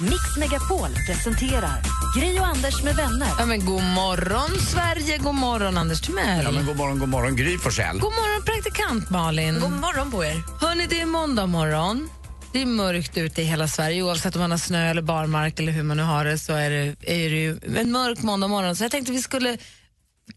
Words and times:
Megapol 0.00 0.88
presenterar 1.06 1.82
Gri 2.16 2.38
och 2.40 2.46
Anders 2.46 2.82
med 2.82 2.96
vänner. 2.96 3.28
Ja, 3.38 3.46
men 3.46 3.64
god 3.64 3.82
morgon, 3.82 4.58
Sverige. 4.60 5.18
God 5.18 5.34
morgon, 5.34 5.78
Anders 5.78 6.00
Timell. 6.00 6.44
Ja, 6.44 6.50
men 6.50 6.66
god 6.66 6.76
morgon, 6.76 6.98
god 6.98 7.08
morgon, 7.08 7.36
Gry 7.36 7.58
Forssell. 7.58 7.98
God 7.98 8.12
morgon, 8.12 8.42
praktikant 8.42 9.10
Malin. 9.10 9.60
God 9.60 9.72
morgon 9.72 10.10
på 10.10 10.24
er. 10.24 10.42
Hörni, 10.60 10.86
det 10.86 11.00
är 11.00 11.06
måndag 11.06 11.46
morgon. 11.46 12.08
Det 12.52 12.62
är 12.62 12.66
mörkt 12.66 13.16
ute 13.16 13.42
i 13.42 13.44
hela 13.44 13.68
Sverige. 13.68 14.02
Oavsett 14.02 14.34
om 14.34 14.40
man 14.40 14.50
har 14.50 14.58
snö 14.58 14.90
eller 14.90 15.02
barmark 15.02 15.60
eller 15.60 15.72
hur 15.72 15.82
man 15.82 15.96
nu 15.96 16.02
har 16.02 16.24
det 16.24 16.38
så 16.38 16.52
är 16.52 16.70
det, 16.70 16.96
är 17.02 17.30
det 17.30 17.40
ju 17.40 17.58
en 17.76 17.92
mörk 17.92 18.22
måndag 18.22 18.48
morgon. 18.48 18.76
Så 18.76 18.84
jag 18.84 18.90
tänkte 18.90 19.12
vi 19.12 19.22
skulle 19.22 19.58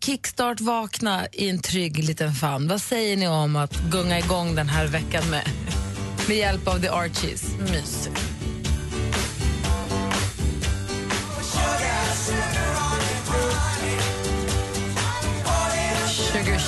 kickstart 0.03 0.61
vakna 0.61 1.27
i 1.31 1.49
en 1.49 1.61
trygg 1.61 2.03
liten 2.03 2.33
famn. 2.33 2.67
Vad 2.67 2.81
säger 2.81 3.17
ni 3.17 3.27
om 3.27 3.55
att 3.55 3.81
gunga 3.91 4.19
igång 4.19 4.55
den 4.55 4.69
här 4.69 4.87
veckan 4.87 5.29
med, 5.29 5.49
med 6.27 6.37
hjälp 6.37 6.67
av 6.67 6.79
The 6.79 6.87
Archies? 6.87 7.43
Mysigt. 7.59 8.30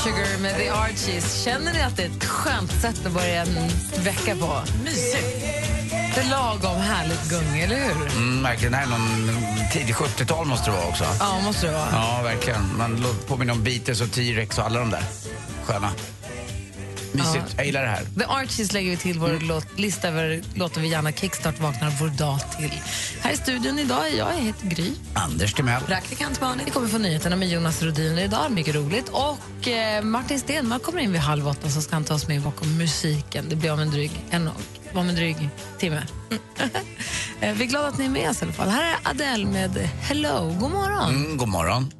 Sugar 0.03 0.38
med 0.41 0.55
The 0.55 0.70
Archies. 0.70 1.43
Känner 1.43 1.73
ni 1.73 1.82
att 1.82 1.98
det 1.98 2.04
är 2.04 2.09
ett 2.09 2.23
skönt 2.26 2.71
sätt 2.71 3.05
att 3.05 3.12
börja 3.12 3.41
en 3.41 3.70
vecka 4.04 4.35
på? 4.35 4.62
Mysigt. 4.84 5.46
Det 6.15 6.21
är 6.21 6.29
lagom 6.29 6.82
härligt 6.82 7.29
gung, 7.29 7.59
eller 7.59 7.76
hur? 7.76 8.07
Mm, 8.18 8.43
verkligen, 8.43 8.71
det 8.71 8.77
här 8.77 8.85
är 8.85 8.90
någon 8.90 9.29
tidig 9.71 9.96
70-tal 9.96 10.46
måste 10.46 10.71
det 10.71 10.77
vara 10.77 10.87
också. 10.87 11.04
Ja, 11.20 11.40
måste 11.46 11.68
det 11.68 11.74
vara. 11.74 11.87
Ja, 11.91 12.21
verkligen. 12.24 12.77
Man 12.77 13.05
påminna 13.27 13.54
om 13.54 13.63
Beatles 13.63 14.01
och 14.01 14.12
T-Rex 14.12 14.57
och 14.57 14.65
alla 14.65 14.79
de 14.79 14.90
där. 14.90 15.04
Sköna. 15.63 15.91
Mysigt. 17.13 17.53
Jag 17.57 17.65
gillar 17.65 17.81
det 17.81 17.89
här. 17.89 18.03
The 18.19 18.25
Archies 18.27 18.73
lägger 18.73 18.91
vi 18.91 18.97
till 18.97 19.19
vår 19.19 19.39
låt, 19.41 19.79
lista 19.79 20.07
över 20.07 20.43
låtar 20.55 20.81
vi 20.81 20.87
gärna 20.87 21.11
kickstart 21.11 21.59
vaknar 21.59 21.89
vår 21.99 22.07
dag 22.07 22.39
till. 22.57 22.81
Här 23.21 23.31
i 23.31 23.37
studion 23.37 23.79
idag 23.79 24.07
är 24.07 24.17
jag, 24.17 24.33
jag 24.33 24.41
heter 24.41 24.67
Gry. 24.67 24.91
Anders 25.13 25.53
Timell. 25.53 25.81
Praktikant 25.84 26.41
Malin. 26.41 26.65
Vi 26.65 26.71
kommer 26.71 26.87
få 26.87 26.97
nyheterna 26.97 27.35
med 27.35 27.49
Jonas 27.49 27.84
Rodin 27.84 28.17
idag, 28.17 28.51
mycket 28.51 28.75
roligt. 28.75 29.09
Och 29.09 29.67
eh, 29.67 30.03
Martin 30.03 30.39
Stenmark 30.39 30.84
kommer 30.84 30.99
in 30.99 31.11
vid 31.11 31.21
halv 31.21 31.47
åtta 31.47 31.69
så 31.69 31.81
ska 31.81 31.95
han 31.95 32.03
ta 32.03 32.13
oss 32.13 32.27
med 32.27 32.41
bakom 32.41 32.77
musiken. 32.77 33.45
Det 33.49 33.55
blir 33.55 33.73
om 33.73 33.79
en 33.79 33.91
dryg, 33.91 34.11
en, 34.29 34.49
om 34.93 35.09
en 35.09 35.15
dryg 35.15 35.49
timme. 35.77 36.03
Eh, 37.41 37.53
vi 37.53 37.63
är 37.63 37.67
glada 37.67 37.87
att 37.87 37.97
ni 37.97 38.05
är 38.05 38.09
med 38.09 38.29
oss 38.29 38.41
i 38.41 38.45
alla 38.45 38.53
fall. 38.53 38.69
Här 38.69 38.84
är 38.84 39.09
Adele 39.09 39.45
med 39.45 39.77
Hello. 39.77 40.55
God 40.59 40.71
morgon. 40.71 41.15
Mm, 41.15 41.37
god 41.37 41.47
morgon. 41.47 41.91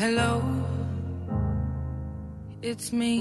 Hello, 0.00 0.42
it's 2.62 2.92
me. 2.92 3.20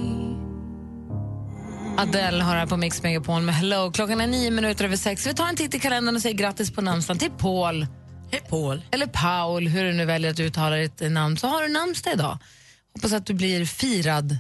Adele 1.98 2.44
har 2.44 2.56
här 2.56 2.66
på 2.68 2.78
Mix 2.78 3.04
Megapol 3.04 3.42
med 3.42 3.56
Hello. 3.56 3.92
Klockan 3.92 4.22
är 4.22 4.28
nio 4.28 4.52
minuter 4.52 4.86
över 4.86 4.98
sex. 4.98 5.28
Vi 5.28 5.34
tar 5.34 5.48
en 5.48 5.56
titt 5.56 5.76
i 5.76 5.80
kalendern 5.80 6.16
och 6.16 6.22
säger 6.22 6.36
grattis 6.36 6.72
på 6.72 6.82
namnsdagen 6.82 7.20
till 7.20 7.32
Paul. 7.32 7.88
Hej 8.32 8.42
Paul. 8.50 8.82
Eller 8.92 9.08
Paul, 9.08 9.67
hur 9.67 9.84
du 9.84 9.94
nu 9.94 10.06
väljer 10.06 10.32
att 10.32 10.40
uttala 10.40 10.76
ditt 10.76 11.12
namn. 11.12 11.38
Så 11.38 11.48
har 11.48 11.64
du 11.64 11.70
namnsdag 11.70 12.14
idag. 12.14 12.38
Hoppas 12.94 13.14
att 13.14 13.26
du 13.26 13.34
blir 13.34 13.66
firad 13.66 14.38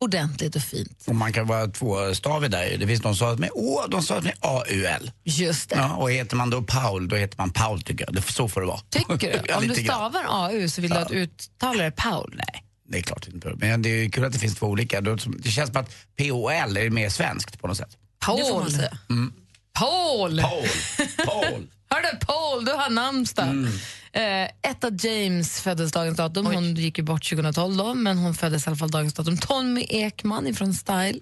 ordentligt 0.00 0.56
och 0.56 0.62
fint. 0.62 1.04
Och 1.06 1.14
man 1.14 1.32
kan 1.32 1.46
vara 1.46 1.66
tvåstavig 1.66 2.50
där. 2.50 2.76
Det 2.78 2.86
finns 2.86 3.00
de 3.00 3.16
som 3.16 3.40
med 3.40 3.50
Å, 3.54 3.82
de 3.88 4.02
sa 4.02 4.20
med 4.20 4.34
A-U-L. 4.40 5.10
Just 5.24 5.70
det. 5.70 5.76
Ja, 5.76 5.94
och 5.96 6.10
heter 6.10 6.36
man 6.36 6.50
då 6.50 6.62
Paul, 6.62 7.08
då 7.08 7.16
heter 7.16 7.38
man 7.38 7.50
Paul 7.50 7.82
tycker 7.82 8.04
jag. 8.04 8.14
Det, 8.14 8.22
så 8.22 8.48
får 8.48 8.60
det 8.60 8.66
vara. 8.66 8.80
Tycker 8.90 9.32
du? 9.32 9.40
Ja, 9.48 9.58
Om 9.58 9.68
du 9.68 9.74
stavar 9.74 10.24
AU 10.28 10.68
så 10.68 10.80
vill 10.80 10.90
du 10.90 10.96
att 10.96 11.10
uttala 11.10 11.84
det 11.84 11.90
Paul? 11.90 12.34
Nej, 12.36 12.64
det 12.92 12.98
är 12.98 13.02
klart 13.02 13.28
inte. 13.28 13.52
Men 13.56 13.82
det 13.82 13.88
är 13.88 14.08
kul 14.10 14.24
att 14.24 14.32
det 14.32 14.38
finns 14.38 14.54
två 14.54 14.66
olika. 14.66 15.00
Det 15.00 15.50
känns 15.50 15.70
som 15.70 15.80
att 15.80 15.94
P-O-L 16.16 16.76
är 16.76 16.90
mer 16.90 17.08
svenskt 17.08 17.60
på 17.60 17.66
något 17.66 17.76
sätt. 17.76 17.90
Det 17.90 18.26
får 18.26 18.50
Paul. 18.50 18.62
man 18.62 18.70
säga. 18.70 18.98
Paul! 19.72 20.40
Paul. 20.40 20.68
Paul. 21.26 21.66
Hörde 21.90 22.18
Paul, 22.26 22.64
du 22.64 22.72
har 22.72 22.90
namnsdag. 22.90 23.48
Eh, 24.12 24.70
Etta 24.70 24.90
James 25.00 25.60
föddes 25.60 25.92
dagens 25.92 26.16
datum. 26.16 26.46
Hon 26.46 26.74
gick 26.74 26.98
ju 26.98 27.04
bort 27.04 27.30
2012 27.30 27.76
då, 27.76 27.94
men 27.94 28.18
hon 28.18 28.34
föddes 28.34 28.66
i 28.66 28.70
alla 28.70 28.76
fall 28.76 28.90
dagens 28.90 29.14
datum. 29.14 29.36
Tommy 29.38 29.86
Ekman 29.88 30.54
från 30.54 30.74
Style. 30.74 31.20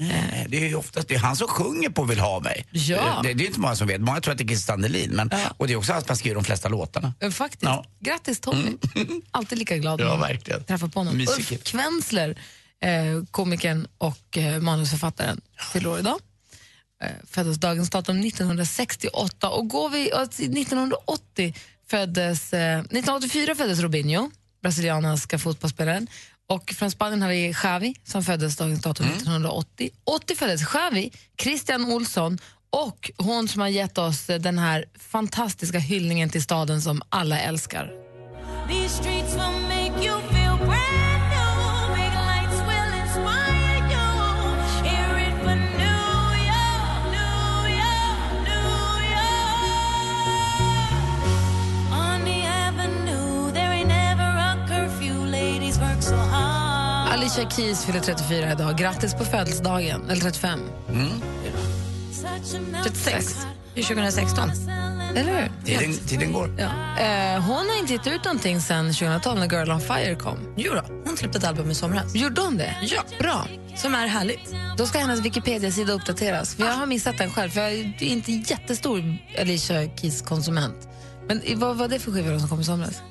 Nej, 0.00 0.46
Det 0.48 0.56
är 0.64 0.68
ju 0.68 0.74
oftast 0.74 1.08
det 1.08 1.14
är 1.14 1.18
han 1.18 1.36
som 1.36 1.48
sjunger 1.48 1.90
på 1.90 2.04
Vill 2.04 2.18
ha 2.20 2.40
mig. 2.40 2.66
Ja. 2.70 3.20
Det, 3.22 3.34
det 3.34 3.44
är 3.44 3.46
inte 3.46 3.60
många 3.60 3.76
som 3.76 3.86
vet. 3.88 4.00
Många 4.00 4.20
tror 4.20 4.32
att 4.32 4.38
det 4.38 4.44
är 4.44 4.48
Christer 4.48 4.72
Sandelin. 4.72 5.10
Men, 5.10 5.28
Ja. 5.32 5.38
Och 5.56 5.66
det 5.66 5.72
är 5.72 5.76
också 5.76 5.92
han 5.92 6.00
som 6.02 6.08
har 6.08 6.16
skrivit 6.16 6.36
de 6.38 6.44
flesta 6.44 6.68
låtarna. 6.68 7.14
Eh, 7.20 7.30
faktiskt. 7.30 7.62
Ja. 7.62 7.84
Grattis 8.00 8.40
Tommy. 8.40 8.70
Alltid 9.30 9.58
lika 9.58 9.78
glad 9.78 10.00
Ja, 10.00 10.04
när 10.04 10.16
verkligen. 10.28 10.64
träffar 10.64 10.88
på 10.88 11.00
honom. 11.00 11.16
Mysig 11.16 11.52
Ulf. 11.52 11.62
Kvensler, 11.64 12.38
eh, 12.82 13.24
komikern 13.30 13.86
och 13.98 14.38
eh, 14.38 14.60
manusförfattaren, 14.60 15.40
fyller 15.72 15.88
år 15.88 15.98
idag. 15.98 16.18
Eh, 17.04 17.10
föddes 17.30 17.58
dagens 17.58 17.90
datum 17.90 18.20
1968. 18.20 19.50
Och 19.50 19.68
går 19.68 19.90
vi, 19.90 20.12
och 20.12 20.22
1980 20.22 21.54
föddes, 21.90 22.52
eh, 22.52 22.78
1984 22.78 23.54
föddes 23.54 23.78
Robinho, 23.78 24.30
brasilianska 24.62 25.38
fotbollsspelaren. 25.38 26.06
Och 26.50 26.70
från 26.76 26.90
Spanien 26.90 27.22
har 27.22 27.28
vi 27.28 27.54
Xavi 27.54 27.94
som 28.04 28.24
föddes 28.24 28.56
dagens 28.56 28.82
datum 28.82 29.06
1980. 29.06 29.90
80 30.04 30.34
föddes 30.34 30.66
Xavi, 30.66 31.12
Christian 31.42 31.92
Olsson 31.92 32.38
och 32.70 33.10
hon 33.16 33.48
som 33.48 33.60
har 33.60 33.68
gett 33.68 33.98
oss 33.98 34.26
den 34.26 34.58
här 34.58 34.84
fantastiska 34.98 35.78
hyllningen 35.78 36.30
till 36.30 36.42
staden 36.42 36.82
som 36.82 37.02
alla 37.08 37.40
älskar. 37.40 37.90
These 38.68 38.88
streets 38.88 39.34
will 39.34 39.68
make 39.68 40.04
you 40.04 40.20
feel 40.20 40.56
brand 40.58 41.19
Alicia 57.40 57.56
Keys 57.56 57.84
fyller 57.84 58.00
34 58.00 58.52
idag. 58.52 58.78
Grattis 58.78 59.14
på 59.14 59.24
födelsedagen. 59.24 60.10
Eller 60.10 60.20
35. 60.20 60.60
Such 62.12 62.60
a 62.74 62.82
36. 62.84 63.46
Det 63.74 63.80
är 63.80 63.84
2016. 63.84 64.50
Eller 65.16 65.40
hur? 65.40 65.64
Tiden, 65.64 65.94
tiden 66.08 66.32
går. 66.32 66.56
Ja. 66.58 66.64
Eh, 67.04 67.40
hon 67.42 67.56
har 67.68 67.78
inte 67.80 67.92
gett 67.92 68.06
ut 68.06 68.24
någonting 68.24 68.60
sen 68.60 68.92
2012 68.94 69.38
när 69.38 69.50
Girl 69.50 69.70
on 69.70 69.80
Fire 69.80 70.14
kom. 70.14 70.54
Jo 70.56 70.72
då, 70.74 70.82
hon 71.06 71.16
släppte 71.16 71.38
ett 71.38 71.44
album 71.44 71.70
i 71.70 71.74
somras. 71.74 72.14
Gjorde 72.14 72.40
hon 72.40 72.56
det? 72.56 72.76
Ja. 72.82 73.02
Bra. 73.18 73.46
Som 73.76 73.94
är 73.94 74.06
härligt. 74.06 74.54
Då 74.76 74.86
ska 74.86 74.98
hennes 74.98 75.20
Wikipedia-sida 75.20 75.92
uppdateras. 75.92 76.54
För 76.54 76.64
jag 76.64 76.72
har 76.72 76.86
missat 76.86 77.18
den 77.18 77.30
själv, 77.30 77.50
för 77.50 77.60
jag 77.60 77.72
är 77.72 78.02
inte 78.02 78.32
jättestor 78.32 79.16
Alicia 79.40 79.96
Keys-konsument. 79.96 80.88
Men 81.28 81.42
i- 81.42 81.54
vad 81.54 81.76
var 81.76 81.88
det 81.88 81.98
för 81.98 82.12
skivor 82.12 82.38
som 82.38 82.48
kom 82.48 82.60
i 82.60 82.64
somras? 82.64 83.02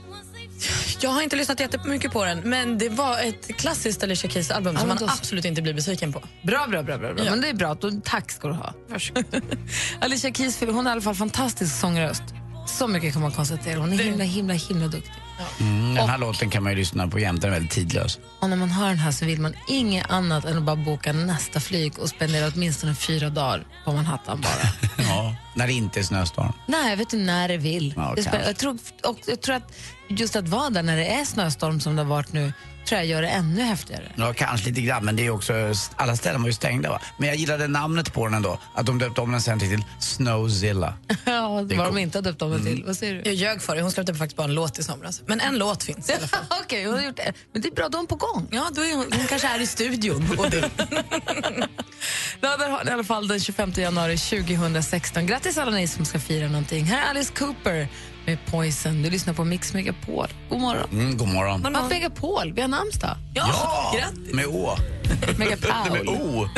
Jag 1.02 1.10
har 1.10 1.22
inte 1.22 1.36
lyssnat 1.36 1.60
jättemycket 1.60 2.12
på 2.12 2.26
den, 2.26 2.40
men 2.40 2.78
det 2.78 2.90
var 2.90 3.20
ett 3.20 3.58
klassiskt 3.58 4.04
Alicia 4.04 4.30
Keys-album 4.30 4.74
Ja, 4.74 4.80
som 4.80 4.88
man 4.90 4.98
då- 4.98 5.06
absolut 5.06 5.46
inte 5.46 5.62
blir 5.62 5.74
besviken 5.74 6.14
på. 6.14 6.22
Bra, 6.44 6.66
bra, 6.70 6.84
bra. 6.84 6.98
bra, 6.98 7.14
bra. 7.14 7.24
Ja. 7.26 7.32
Men 7.32 7.42
det 7.42 7.50
är 7.50 7.54
bra. 7.54 7.74
Då, 7.82 7.92
tack 8.04 8.32
ska 8.32 8.48
du 8.48 8.54
ha. 8.54 8.74
Alicia 10.02 10.34
Keys, 10.34 10.60
hon 10.60 10.76
har 10.76 10.84
i 10.84 10.88
alla 10.92 11.02
fall 11.02 11.16
fantastisk 11.16 11.80
sångröst. 11.80 12.24
Så 12.68 12.88
mycket 12.88 13.14
kan 13.14 13.22
man 13.22 13.32
konstatera. 13.32 13.80
Hon 13.80 13.94
är 13.94 13.98
himla, 13.98 14.24
himla, 14.24 14.54
himla 14.54 14.88
duktig. 14.88 15.14
Mm, 15.60 15.96
den 15.96 16.10
här 16.10 16.18
låten 16.18 16.50
kan 16.50 16.64
man 16.64 16.72
ju 16.72 16.78
lyssna 16.78 17.08
på 17.08 17.20
jämt. 17.20 17.42
Den 17.42 17.50
är 17.50 17.54
väldigt 17.54 17.72
tidlös. 17.72 18.20
Och 18.40 18.50
när 18.50 18.58
man 18.58 18.70
hör 18.70 18.88
den 18.90 18.98
här 19.00 19.12
så 19.12 19.26
vill 19.26 19.42
man 19.42 19.54
inget 19.68 20.10
annat 20.12 20.46
än 20.46 20.58
att 20.58 20.64
bara 20.64 20.76
boka 20.76 21.14
nästa 21.14 21.60
flyg 21.60 22.00
och 22.00 22.10
spendera 22.10 22.52
åtminstone 22.56 22.96
fyra 22.96 23.30
dagar 23.30 23.68
på 23.86 23.92
Manhattan 23.94 24.42
bara. 24.42 24.90
Ja. 25.10 25.36
När 25.56 25.68
det 25.68 25.74
inte 25.74 26.00
är 26.00 26.04
snöstorm. 26.04 26.54
Nej, 26.68 26.96
vet 26.96 27.10
du 27.10 27.18
när 27.18 27.48
det 27.48 27.58
vill. 27.58 27.94
Ja, 27.98 28.14
Det 28.16 28.42
jag, 28.48 28.58
tror, 28.58 28.78
och 29.04 29.18
jag 29.26 29.42
tror 29.42 29.56
att 29.56 29.74
just 30.08 30.36
att 30.36 30.48
vara 30.48 30.70
där 30.70 30.84
när 30.84 30.98
det 30.98 31.06
är 31.08 31.26
snöstorm 31.26 31.80
som 31.80 31.96
det 31.96 32.02
har 32.02 32.10
varit 32.10 32.34
nu, 32.34 32.54
tror 32.86 33.00
jag 33.00 33.08
gör 33.08 33.22
det 33.22 33.28
ännu 33.28 33.62
häftigare. 33.62 34.12
Ja, 34.16 34.34
kanske 34.34 34.70
lite 34.70 34.82
grann, 34.82 35.06
men 35.06 35.16
det 35.16 35.26
är 35.26 35.30
också, 35.30 35.54
alla 35.96 36.16
ställen 36.16 36.42
var 36.42 36.48
ju 36.50 36.54
stängda 36.54 36.90
va? 36.90 37.02
Men 37.18 37.28
jag 37.28 37.38
gillade 37.38 37.68
namnet 37.68 38.14
på 38.14 38.26
den 38.26 38.34
ändå, 38.34 38.60
att 38.76 38.86
de 38.86 39.00
döpte 39.00 39.22
om 39.22 39.32
den 39.32 39.42
sen 39.42 39.60
till 39.60 39.84
Snowzilla. 40.00 40.94
Ja, 41.26 41.64
det 41.70 41.76
var 41.76 41.86
de 41.86 41.98
inte 41.98 42.18
har 42.18 42.24
döpt 42.24 42.42
om 42.42 42.52
det 42.52 42.64
till. 42.64 42.84
Vad 42.88 42.98
säger 42.98 43.14
du? 43.16 43.22
Jag 43.26 43.34
ljög 43.34 43.62
för 43.62 43.74
dig, 43.74 43.82
hon 43.82 43.92
släppte 43.92 44.14
faktiskt 44.16 44.38
bara 44.38 44.44
en 44.44 44.54
låt 44.54 44.80
i 44.80 44.84
somras. 44.84 45.22
Men 45.30 45.40
en 45.40 45.58
låt 45.58 45.84
finns 45.84 46.10
i 46.10 46.14
alla 46.14 46.28
fall. 46.28 46.46
Okej, 46.64 46.86
hon 46.86 46.94
har 46.94 47.02
gjort 47.02 47.16
det. 47.16 47.34
Men 47.54 47.62
det 47.62 47.68
är 47.68 47.72
bra, 47.72 47.90
då 47.90 47.96
är 47.96 48.00
hon 48.00 48.08
på 48.08 48.16
gång. 48.16 48.48
Ja, 48.52 48.70
då 48.72 48.82
är 48.82 48.96
hon, 48.96 49.06
hon 49.12 49.28
kanske 49.28 49.48
är 49.48 49.60
i 49.60 49.68
studion. 49.68 50.36
Och 50.38 50.50
det. 50.50 50.70
Ja, 52.42 52.58
där 52.58 52.70
har 52.70 52.84
ni 52.84 52.90
i 52.90 52.94
alla 52.94 53.04
fall 53.04 53.28
den 53.28 53.40
25 53.40 53.72
januari 53.76 54.18
2016. 54.18 55.26
Grattis 55.26 55.58
alla 55.58 55.72
ni 55.72 55.88
som 55.88 56.06
ska 56.06 56.20
fira 56.20 56.48
någonting. 56.48 56.86
Här 56.86 57.06
är 57.06 57.10
Alice 57.10 57.34
Cooper 57.34 57.88
med 58.26 58.38
Poison. 58.46 59.04
Du 59.04 59.10
lyssnar 59.10 59.34
på 59.34 59.44
Mix 59.44 59.74
Megapol. 59.74 60.28
God 60.50 60.60
morgon. 60.60 60.90
Mm, 60.92 61.18
god 61.18 61.28
morgon. 61.28 61.62
Vad 61.62 61.90
Megapol? 61.90 62.54
Vi 62.54 62.62
har 62.62 62.68
namnsdag. 62.68 63.18
Ja, 63.36 63.94
grattis. 63.98 64.34
med 64.34 64.46
Å. 64.46 64.78
Med 65.28 65.40
Megapaul. 65.40 66.08
O. 66.10 66.50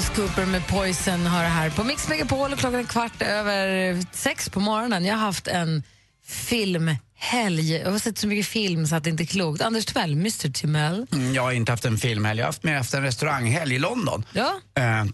Alice 0.00 0.14
Cooper 0.14 0.46
med 0.46 0.66
Poison 0.66 1.26
har 1.26 1.42
det 1.42 1.48
här 1.48 1.70
på 1.70 1.84
Mix 1.84 2.08
Megapol. 2.08 2.52
och 2.52 2.58
Klockan 2.58 2.80
är 2.80 2.84
kvart 2.84 3.22
över 3.22 3.98
sex 4.12 4.48
på 4.48 4.60
morgonen. 4.60 5.04
Jag 5.04 5.14
har 5.14 5.20
haft 5.20 5.46
en 5.48 5.82
filmhelg. 6.26 7.72
Jag 7.76 7.90
har 7.90 7.98
sett 7.98 8.18
så 8.18 8.26
mycket 8.26 8.46
film 8.46 8.86
så 8.86 8.96
att 8.96 9.04
det 9.04 9.10
inte 9.10 9.22
är 9.22 9.26
klokt. 9.26 9.62
Anders 9.62 9.84
Timell, 9.86 10.12
Mr 10.12 10.52
Timell. 10.52 11.06
Mm, 11.12 11.34
Jag 11.34 11.42
har 11.42 11.52
inte 11.52 11.72
haft 11.72 11.84
en 11.84 11.98
filmhelg, 11.98 12.38
jag 12.38 12.44
har 12.46 12.48
haft 12.48 12.62
mer 12.64 12.76
haft 12.76 12.94
en 12.94 13.02
restauranghelg 13.02 13.74
i 13.74 13.78
London. 13.78 14.24
Ja. 14.32 14.60
Eh, 14.78 15.04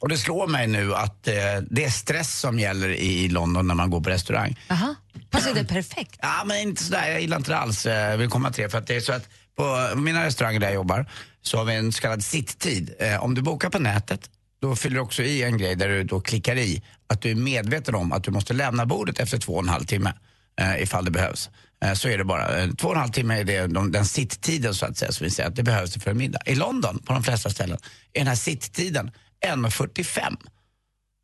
och 0.00 0.08
det 0.08 0.16
slår 0.16 0.46
mig 0.46 0.66
nu 0.66 0.94
att 0.94 1.28
eh, 1.28 1.34
det 1.70 1.84
är 1.84 1.90
stress 1.90 2.38
som 2.40 2.58
gäller 2.58 2.88
i 2.88 3.28
London 3.28 3.66
när 3.66 3.74
man 3.74 3.90
går 3.90 4.00
på 4.00 4.10
restaurang. 4.10 4.58
Jaha. 4.68 4.94
Passar 5.30 5.54
det 5.54 5.64
perfekt? 5.64 6.18
Ja, 6.22 6.42
men 6.46 6.56
inte 6.56 6.82
sådär. 6.84 7.10
Jag 7.10 7.20
gillar 7.20 7.36
inte 7.36 7.50
det 7.50 7.58
alls. 7.58 7.86
eh, 7.86 8.10
Jag 8.10 8.18
vill 8.18 8.28
komma 8.30 8.50
till 8.52 8.64
det. 8.64 8.70
För 8.70 8.78
att 8.78 8.86
det 8.86 8.96
är 8.96 9.00
så 9.00 9.12
att 9.12 9.28
på 9.56 9.90
mina 9.96 10.24
restauranger 10.24 10.60
där 10.60 10.66
jag 10.66 10.74
jobbar 10.74 11.06
så 11.46 11.58
har 11.58 11.64
vi 11.64 11.74
en 11.74 11.92
så 11.92 12.00
kallad 12.00 12.24
sitttid. 12.24 12.94
Eh, 12.98 13.24
om 13.24 13.34
du 13.34 13.42
bokar 13.42 13.70
på 13.70 13.78
nätet 13.78 14.30
då 14.60 14.76
fyller 14.76 14.94
du 14.94 15.00
också 15.02 15.22
i 15.22 15.42
en 15.42 15.58
grej 15.58 15.76
där 15.76 15.88
du 15.88 16.04
då 16.04 16.20
klickar 16.20 16.56
i 16.56 16.82
att 17.06 17.22
du 17.22 17.30
är 17.30 17.34
medveten 17.34 17.94
om 17.94 18.12
att 18.12 18.24
du 18.24 18.30
måste 18.30 18.54
lämna 18.54 18.86
bordet 18.86 19.20
efter 19.20 19.38
två 19.38 19.52
och 19.52 19.62
en 19.62 19.68
halv 19.68 19.84
timme 19.84 20.12
eh, 20.60 20.82
ifall 20.82 21.04
det 21.04 21.10
behövs. 21.10 21.50
Eh, 21.84 21.92
så 21.92 22.08
är 22.08 22.18
det 22.18 22.24
bara. 22.24 22.58
Eh, 22.58 22.70
två 22.70 22.88
och 22.88 22.94
en 22.94 23.00
halv 23.00 23.10
timme 23.12 23.40
är 23.40 23.44
det, 23.44 23.66
de, 23.66 23.92
den 23.92 24.06
sitttiden 24.06 24.74
så 24.74 24.86
att 24.86 24.96
säga 24.98 25.12
som 25.12 25.24
vi 25.24 25.30
säger 25.30 25.48
att 25.48 25.56
det 25.56 25.62
behövs 25.62 26.02
för 26.02 26.10
en 26.10 26.18
middag. 26.18 26.38
I 26.46 26.54
London, 26.54 26.98
på 26.98 27.12
de 27.12 27.22
flesta 27.22 27.50
ställen, 27.50 27.78
är 28.12 28.20
den 28.20 28.26
här 28.28 28.34
sitttiden 28.34 29.10
1.45. 29.46 30.36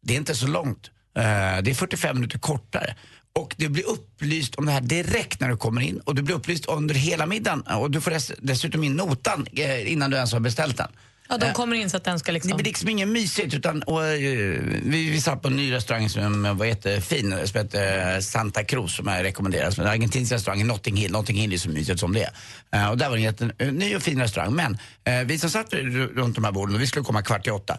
Det 0.06 0.14
är 0.14 0.19
inte 0.19 0.34
så 0.34 0.46
långt. 0.46 0.90
Eh, 1.16 1.22
Det 1.62 1.70
är 1.70 1.74
45 1.74 2.16
minuter 2.16 2.38
kortare. 2.38 2.96
Och 3.34 3.55
du 3.56 3.69
blir 3.69 3.88
upplyst 3.88 4.55
om 4.55 4.67
det 4.67 4.73
här 4.73 4.81
direkt 4.81 5.40
när 5.40 5.49
du 5.49 5.56
kommer 5.56 5.81
in 5.81 6.00
och 6.00 6.14
du 6.14 6.23
blir 6.23 6.34
upplyst 6.34 6.67
under 6.67 6.94
hela 6.94 7.26
middagen 7.26 7.61
och 7.61 7.90
du 7.90 8.00
får 8.00 8.11
dess, 8.11 8.32
dessutom 8.38 8.84
in 8.84 8.93
notan 8.93 9.46
eh, 9.52 9.93
innan 9.93 10.11
du 10.11 10.17
ens 10.17 10.32
har 10.32 10.40
beställt 10.40 10.76
den. 10.76 10.88
Ja, 11.29 11.38
de 11.38 11.46
Eh, 11.46 11.52
kommer 11.52 11.76
in 11.76 11.90
så 11.90 11.96
att 11.96 12.05
den 12.05 12.19
ska 12.19 12.32
Det 12.32 12.34
liksom... 12.34 12.56
blir 12.56 12.64
liksom 12.64 12.88
inget 12.88 13.08
mysigt 13.08 13.55
utan 13.55 13.82
och, 13.82 14.05
eh, 14.06 14.61
vi, 14.84 15.11
vi 15.11 15.20
satt 15.20 15.43
på 15.43 15.49
en 15.49 15.56
ny 15.56 15.73
restaurang 15.73 16.08
som 16.08 16.56
var 16.58 16.67
jättefin 16.67 17.38
som 17.44 17.61
heter 17.61 18.20
Santa 18.20 18.64
Cruz 18.64 18.96
som 18.96 19.06
jag 19.06 19.25
rekommenderar. 19.25 19.70
Som 19.70 19.84
en 19.84 19.90
argentinsk 19.90 20.32
restaurang 20.32 20.61
i 20.61 20.64
Notting 20.64 20.96
Hill. 20.96 21.12
Notting 21.12 21.37
Hill 21.37 21.52
är 21.52 21.58
så 21.58 21.69
mysigt 21.69 22.00
som 22.00 22.12
det 22.14 22.29
är. 22.70 22.90
Och 22.90 22.99
där 22.99 23.08
var 23.08 23.17
det 23.17 23.40
en 23.58 23.75
ny 23.75 23.96
och 23.96 24.02
fin 24.02 24.20
restaurang. 24.20 24.55
Men 24.55 24.79
vi 25.26 25.38
som 25.38 25.50
satt 25.50 25.75
runt 25.75 26.34
de 26.34 26.44
här 26.44 26.52
borden, 26.52 26.75
och 26.75 26.81
vi 26.82 26.87
skulle 26.87 27.05
komma 27.05 27.23
kvart 27.23 27.46
i 27.46 27.50
åtta. 27.50 27.79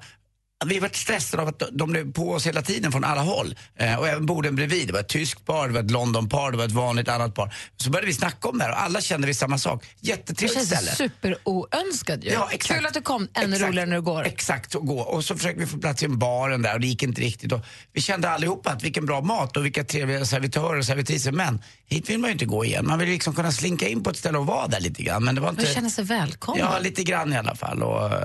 Vi 0.65 0.79
var 0.79 0.89
stressade 0.93 1.43
av 1.43 1.49
att 1.49 1.63
de 1.71 1.91
blev 1.91 2.13
på 2.13 2.31
oss 2.31 2.47
hela 2.47 2.61
tiden 2.61 2.91
från 2.91 3.03
alla 3.03 3.21
håll. 3.21 3.55
Eh, 3.79 3.95
och 3.99 4.07
även 4.07 4.25
borden 4.25 4.55
bredvid. 4.55 4.87
Det 4.87 4.93
var 4.93 4.99
ett 4.99 5.09
tyskt 5.09 5.45
par, 5.45 5.67
det 5.67 5.73
var 5.73 5.81
ett 5.81 5.91
London-par, 5.91 6.51
det 6.51 6.57
var 6.57 6.65
ett 6.65 6.71
vanligt 6.71 7.09
annat 7.09 7.35
par. 7.35 7.55
Så 7.77 7.89
började 7.89 8.07
vi 8.07 8.13
snacka 8.13 8.47
om 8.49 8.57
det 8.57 8.63
här 8.63 8.71
och 8.71 8.81
alla 8.81 9.01
kände 9.01 9.27
vi 9.27 9.33
samma 9.33 9.57
sak. 9.57 9.85
Det 10.01 10.07
Jättetrevligt 10.09 10.57
känns 10.57 10.67
ställe. 10.67 11.09
superoönskad 11.43 12.23
ju. 12.23 12.29
Ja, 12.31 12.49
exakt. 12.51 12.77
Kul 12.79 12.85
att 12.85 12.93
du 12.93 13.01
kom. 13.01 13.27
Ännu 13.33 13.53
Exakt. 13.53 13.69
roligare 13.69 13.89
när 13.89 13.95
du 13.95 14.01
går. 14.01 14.25
Exakt, 14.25 14.75
och 14.75 14.87
gå. 14.87 14.99
Och 14.99 15.25
så 15.25 15.35
försökte 15.35 15.59
vi 15.59 15.67
få 15.67 15.77
plats 15.77 16.03
i 16.03 16.05
en 16.05 16.19
baren 16.19 16.61
där 16.61 16.73
och 16.73 16.79
det 16.79 16.87
gick 16.87 17.03
inte 17.03 17.21
riktigt. 17.21 17.51
Och 17.51 17.61
vi 17.93 18.01
kände 18.01 18.29
allihopa 18.29 18.69
att 18.71 18.83
vilken 18.83 19.05
bra 19.05 19.21
mat 19.21 19.57
och 19.57 19.65
vilka 19.65 19.83
trevliga 19.83 20.25
servitörer 20.25 20.77
och 20.77 20.85
servitriser. 20.85 21.31
Men 21.31 21.61
hit 21.87 22.09
vill 22.09 22.19
man 22.19 22.27
ju 22.27 22.31
inte 22.31 22.45
gå 22.45 22.65
igen. 22.65 22.87
Man 22.87 22.99
vill 22.99 23.09
liksom 23.09 23.35
kunna 23.35 23.51
slinka 23.51 23.87
in 23.87 24.03
på 24.03 24.09
ett 24.09 24.17
ställe 24.17 24.37
och 24.37 24.45
vara 24.45 24.67
där 24.67 24.79
lite 24.79 25.03
grann. 25.03 25.23
Men 25.23 25.35
det 25.35 25.41
var 25.41 25.51
Man 25.51 25.59
inte... 25.59 25.73
känner 25.73 25.89
sig 25.89 26.03
välkommen. 26.03 26.59
Ja, 26.59 26.79
lite 26.79 27.03
grann 27.03 27.33
i 27.33 27.37
alla 27.37 27.55
fall. 27.55 27.83
Och, 27.83 28.05
eh, 28.13 28.19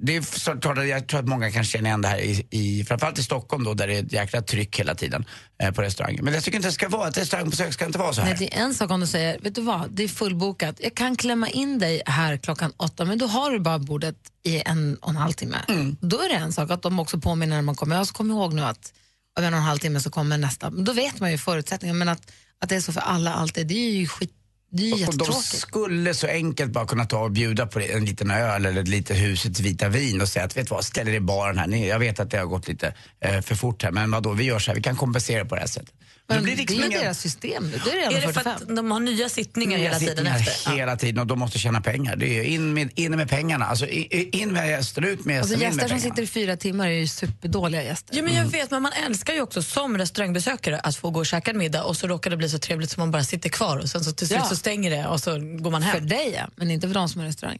det 0.00 0.16
är 0.16 0.22
så, 0.22 0.52
klart 0.60 0.78
att 0.78 0.88
jag 0.88 1.06
tror 1.08 1.20
att 1.20 1.26
många 1.28 1.50
kan 1.50 1.64
igen 1.86 2.02
det 2.02 2.08
här 2.08 2.18
i, 2.18 2.46
i 2.50 2.84
framförallt 2.84 3.18
i 3.18 3.22
Stockholm 3.22 3.64
då, 3.64 3.74
där 3.74 3.86
det 3.86 3.96
är 3.96 4.02
ett 4.02 4.12
jäkla 4.12 4.42
tryck 4.42 4.78
hela 4.78 4.94
tiden 4.94 5.24
eh, 5.62 5.70
på 5.70 5.82
restauranger. 5.82 6.22
Men 6.22 6.34
jag 6.34 6.44
tycker 6.44 6.56
inte 6.58 6.68
det 6.68 6.72
ska 6.72 6.88
vara, 6.88 7.08
ett 7.08 7.18
restaurangbesök 7.18 7.72
ska 7.72 7.86
inte 7.86 7.98
vara 7.98 8.12
så 8.12 8.20
här. 8.20 8.28
Nej, 8.28 8.38
det 8.38 8.56
är 8.56 8.62
en 8.62 8.74
sak 8.74 8.90
om 8.90 9.00
du 9.00 9.06
säger, 9.06 9.38
vet 9.38 9.54
du 9.54 9.60
vad, 9.60 9.90
det 9.90 10.04
är 10.04 10.08
fullbokat. 10.08 10.76
Jag 10.78 10.94
kan 10.94 11.16
klämma 11.16 11.48
in 11.48 11.78
dig 11.78 12.02
här 12.06 12.36
klockan 12.36 12.72
åtta, 12.76 13.04
men 13.04 13.18
då 13.18 13.26
har 13.26 13.50
du 13.50 13.58
bara 13.58 13.78
bordet 13.78 14.16
i 14.42 14.62
en 14.66 14.96
och 14.96 15.10
en 15.10 15.16
halv 15.16 15.32
timme. 15.32 15.58
Mm. 15.68 15.96
Då 16.00 16.20
är 16.20 16.28
det 16.28 16.34
en 16.34 16.52
sak 16.52 16.70
att 16.70 16.82
de 16.82 17.00
också 17.00 17.18
påminner 17.18 17.56
när 17.56 17.62
man 17.62 17.74
kommer. 17.74 17.96
Jag 17.96 18.08
komma 18.08 18.34
ihåg 18.34 18.54
nu 18.54 18.62
att 18.62 18.92
om 19.38 19.44
en 19.44 19.54
och 19.54 19.58
en 19.58 19.64
halv 19.64 19.78
timme 19.78 20.00
så 20.00 20.10
kommer 20.10 20.38
nästa. 20.38 20.70
Då 20.70 20.92
vet 20.92 21.20
man 21.20 21.30
ju 21.30 21.38
förutsättningarna, 21.38 21.98
men 21.98 22.08
att, 22.08 22.32
att 22.58 22.68
det 22.68 22.76
är 22.76 22.80
så 22.80 22.92
för 22.92 23.00
alla 23.00 23.34
alltid, 23.34 23.66
det 23.66 23.74
är 23.74 23.90
ju 23.90 24.06
skit, 24.06 24.34
det 24.74 24.90
är 24.90 24.96
ju 24.96 25.06
Och 25.06 25.16
de 25.16 25.32
skulle 25.32 26.14
så 26.14 26.26
enkelt 26.26 26.72
bara 26.72 26.86
kunna 26.86 27.04
ta 27.04 27.18
och 27.18 27.30
bjuda 27.30 27.66
på 27.66 27.80
en 27.80 28.04
liten 28.04 28.30
öl 28.30 28.66
eller 28.66 28.82
lite 28.82 29.14
husets 29.14 29.60
vita 29.60 29.88
vin 29.88 30.20
och 30.20 30.28
säga 30.28 30.44
att 30.44 30.56
vet 30.56 30.68
du 30.68 30.74
vad, 30.74 30.84
ställ 30.84 31.08
er 31.08 31.12
i 31.12 31.20
baren 31.20 31.58
här. 31.58 31.68
Jag 31.68 31.98
vet 31.98 32.20
att 32.20 32.30
det 32.30 32.38
har 32.38 32.46
gått 32.46 32.68
lite 32.68 32.94
eh, 33.20 33.40
för 33.40 33.54
fort 33.54 33.82
här 33.82 33.90
men 33.90 34.10
vadå, 34.10 34.32
vi 34.32 34.44
gör 34.44 34.58
så 34.58 34.70
här, 34.70 34.76
vi 34.76 34.82
kan 34.82 34.96
kompensera 34.96 35.44
på 35.44 35.54
det 35.54 35.60
här 35.60 35.68
sättet. 35.68 35.94
Det, 36.36 36.42
blir 36.42 36.56
liksom 36.56 36.80
är 36.80 36.86
ingen- 36.86 37.00
deras 37.00 37.20
system 37.20 37.70
nu, 37.70 37.80
det 37.84 37.90
är 37.90 37.96
redan 37.96 38.12
Är 38.14 38.16
det 38.16 38.32
för 38.32 38.32
45. 38.32 38.52
att 38.70 38.76
de 38.76 38.90
har 38.90 39.00
nya 39.00 39.28
sittningar 39.28 39.78
Nya 39.78 39.86
hela 39.88 39.98
tiden 39.98 40.26
efter? 40.26 40.70
hela 40.76 40.96
tiden 40.96 41.18
och 41.20 41.26
de 41.26 41.38
måste 41.38 41.58
tjäna 41.58 41.80
pengar. 41.80 42.16
Det 42.16 42.38
är 42.38 42.42
in 42.42 42.74
med, 42.74 42.90
in 42.94 43.16
med 43.16 43.28
pengarna. 43.28 43.64
Alltså 43.66 43.86
in 43.86 44.52
med 44.52 44.68
gästen, 44.68 45.04
ut 45.04 45.24
med 45.24 45.38
Alltså 45.38 45.52
gästen, 45.54 45.72
in 45.72 45.78
gäster 45.78 45.88
som 45.88 46.00
sitter 46.00 46.22
i 46.22 46.26
fyra 46.26 46.56
timmar 46.56 46.86
är 46.86 46.90
ju 46.92 47.06
superdåliga 47.06 47.82
gäster. 47.82 48.16
Ja, 48.16 48.22
men 48.22 48.34
jag 48.34 48.44
vet, 48.44 48.70
men 48.70 48.82
man 48.82 48.92
älskar 49.06 49.34
ju 49.34 49.40
också 49.40 49.62
som 49.62 49.98
restaurangbesökare 49.98 50.78
att 50.80 50.96
få 50.96 51.10
gå 51.10 51.20
och 51.20 51.26
käka 51.26 51.50
en 51.50 51.58
middag 51.58 51.84
och 51.84 51.96
så 51.96 52.06
råkar 52.06 52.30
det 52.30 52.36
bli 52.36 52.48
så 52.48 52.58
trevligt 52.58 52.90
så 52.90 53.00
man 53.00 53.10
bara 53.10 53.24
sitter 53.24 53.48
kvar 53.48 53.76
och 53.78 53.88
sen 53.90 54.04
så 54.04 54.12
till 54.12 54.26
slut 54.26 54.40
Ja. 54.42 54.48
så 54.48 54.56
stänger 54.56 54.90
det 54.90 55.06
och 55.06 55.20
så 55.20 55.30
går 55.38 55.70
man 55.70 55.82
För 55.82 55.88
hem. 55.88 56.06
dig 56.08 56.34
ja, 56.36 56.48
men 56.56 56.70
inte 56.70 56.86
för 56.88 56.94
de 56.94 57.08
som 57.08 57.20
har 57.20 57.28
restaurang. 57.28 57.58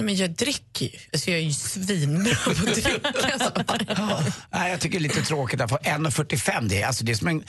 Men 0.00 0.16
jag 0.16 0.30
dricker 0.30 0.86
ju. 0.86 0.98
Alltså, 1.12 1.30
jag 1.30 1.38
är 1.40 1.42
ju 1.44 1.52
svinbra 1.52 2.34
på 2.44 2.50
att 2.50 2.56
dricka. 2.74 2.90
Jag 4.68 4.80
tycker 4.80 4.98
det 5.00 5.06
är 5.06 5.08
lite 5.08 5.22
tråkigt 5.22 5.60
att 5.60 5.70
få 5.70 5.76
1,45 5.78 6.68
det 6.68 6.82
är, 6.82 6.86
alltså 6.86 7.04
det 7.04 7.12
är 7.12 7.16
som 7.16 7.28
en 7.28 7.42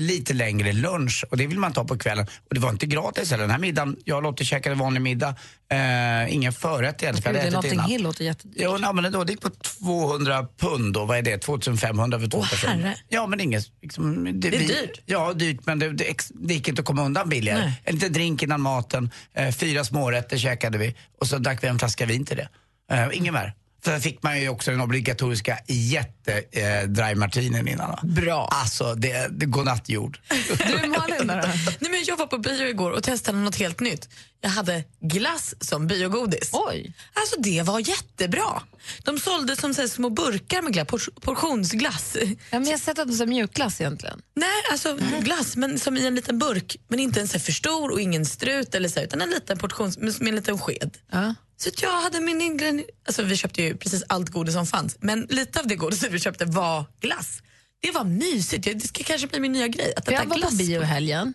lite, 0.00 0.12
lite 0.20 0.34
längre 0.34 0.72
lunch 0.72 1.24
och 1.30 1.36
det 1.36 1.46
vill 1.46 1.58
man 1.58 1.72
ta 1.72 1.84
på 1.84 1.98
kvällen. 1.98 2.26
Och 2.48 2.54
det 2.54 2.60
var 2.60 2.70
inte 2.70 2.86
gratis 2.86 3.30
heller. 3.30 3.42
Den 3.44 3.50
här 3.50 3.58
middagen, 3.58 3.96
jag 4.04 4.16
och 4.16 4.22
Lottie 4.22 4.46
käkade 4.46 4.74
vanlig 4.76 5.00
middag, 5.02 5.34
eh, 5.72 6.34
ingen 6.34 6.52
förrätt 6.52 7.02
egentligen. 7.02 7.36
ätit 7.36 7.52
Notting 7.52 7.72
innan. 7.72 7.86
Hill 7.90 8.02
låter 8.02 8.24
jättedyrt. 8.24 8.56
Jo, 8.62 8.76
nej, 8.78 8.94
men 8.94 9.12
då, 9.12 9.24
det 9.24 9.32
gick 9.32 9.40
på 9.40 9.50
200 9.50 10.46
pund 10.58 10.96
och 10.96 11.08
vad 11.08 11.18
är 11.18 11.22
det? 11.22 11.38
2500 11.38 12.20
för 12.20 12.26
två 12.26 12.38
Åh, 12.38 12.50
personer. 12.50 12.72
herre. 12.74 12.94
Ja, 13.08 13.26
men 13.26 13.40
inget. 13.40 13.64
Liksom, 13.82 14.40
det, 14.40 14.48
är 14.48 14.52
vi- 14.52 14.66
dyrt. 14.66 15.00
Ja, 15.06 15.32
dyrt, 15.32 15.66
men 15.66 15.78
det, 15.78 15.92
det, 15.92 16.14
det 16.34 16.54
gick 16.54 16.68
inte 16.68 16.80
att 16.80 16.86
komma 16.86 17.04
undan 17.04 17.28
billigare. 17.28 17.60
Nej. 17.60 17.82
En 17.84 17.94
liten 17.94 18.12
drink 18.12 18.42
innan 18.42 18.60
maten, 18.60 19.10
eh, 19.34 19.50
fyra 19.54 19.84
smårätter 19.84 20.38
käkade 20.38 20.78
vi 20.78 20.94
och 21.20 21.26
så 21.26 21.38
drack 21.38 21.64
vi 21.64 21.68
en 21.68 21.78
flaska 21.78 22.06
vin 22.06 22.24
till 22.24 22.36
det. 22.36 22.48
Eh, 22.92 23.08
ingen 23.12 23.34
mer. 23.34 23.54
För 23.84 24.00
fick 24.00 24.22
man 24.22 24.40
ju 24.40 24.48
också 24.48 24.70
den 24.70 24.80
obligatoriska 24.80 25.58
jätte 25.66 26.42
eh, 26.52 26.88
dry 26.88 27.14
martinin 27.14 27.68
innan. 27.68 27.90
va? 27.90 28.00
Bra. 28.02 28.48
Alltså, 28.52 28.94
det, 28.94 29.28
det 29.30 29.46
godnattjord. 29.46 30.20
Du 30.58 30.88
Malin 30.88 31.26
då? 31.26 31.34
Nej, 31.34 31.90
men 31.90 32.04
jag 32.06 32.16
var 32.16 32.26
på 32.26 32.38
bio 32.38 32.66
igår 32.68 32.90
och 32.90 33.02
testade 33.02 33.38
något 33.38 33.56
helt 33.56 33.80
nytt. 33.80 34.08
Jag 34.40 34.50
hade 34.50 34.84
glass 35.00 35.54
som 35.60 35.86
biogodis. 35.86 36.50
Oj. 36.52 36.92
Alltså 37.14 37.40
det 37.40 37.62
var 37.62 37.88
jättebra. 37.88 38.62
De 39.04 39.18
sålde 39.18 39.56
som 39.56 39.74
så 39.74 39.80
här, 39.80 39.88
små 39.88 40.10
burkar 40.10 40.62
med 40.62 40.72
glass, 40.72 40.88
por- 40.88 41.20
portionsglass. 41.20 42.16
Ja, 42.20 42.26
men 42.50 42.64
jag 42.64 42.70
har 42.72 42.78
sett 42.78 42.98
att 42.98 43.18
det 43.18 43.24
är 43.24 43.26
mjukglass 43.26 43.80
egentligen. 43.80 44.22
Nej, 44.36 44.48
alltså 44.72 44.98
glass 45.20 45.56
men 45.56 45.78
som 45.78 45.96
i 45.96 46.06
en 46.06 46.14
liten 46.14 46.38
burk. 46.38 46.76
Men 46.88 47.00
inte 47.00 47.20
en 47.20 47.28
så 47.28 47.32
här 47.32 47.40
för 47.40 47.52
stor 47.52 47.90
och 47.92 48.00
ingen 48.00 48.26
strut 48.26 48.74
eller 48.74 48.88
så, 48.88 49.00
utan 49.00 49.20
en 49.22 49.30
liten 49.30 49.58
portion 49.58 49.92
med, 49.98 50.20
med 50.20 50.28
en 50.28 50.36
liten 50.36 50.58
sked. 50.58 50.96
Ja. 51.12 51.34
Så 51.62 51.68
att 51.68 51.82
jag 51.82 52.00
hade 52.02 52.20
min 52.20 52.40
egen... 52.40 52.84
Alltså 53.06 53.22
vi 53.22 53.36
köpte 53.36 53.62
ju 53.62 53.76
precis 53.76 54.02
allt 54.08 54.28
godis 54.28 54.54
som 54.54 54.66
fanns, 54.66 54.96
men 55.00 55.26
lite 55.30 55.60
av 55.60 55.66
det 55.66 55.76
godiset 55.76 56.12
vi 56.12 56.18
köpte 56.20 56.44
var 56.44 56.84
glass. 57.00 57.42
Det 57.82 57.90
var 57.90 58.04
mysigt. 58.04 58.64
Det 58.64 58.80
ska 58.80 59.04
kanske 59.04 59.26
bli 59.26 59.40
min 59.40 59.52
nya 59.52 59.68
grej. 59.68 59.92
Att 59.96 60.10
Jag 60.10 60.26
var 60.26 60.36
glass 60.36 60.50
på 60.50 60.56
bio 60.56 60.80
helgen 60.80 61.34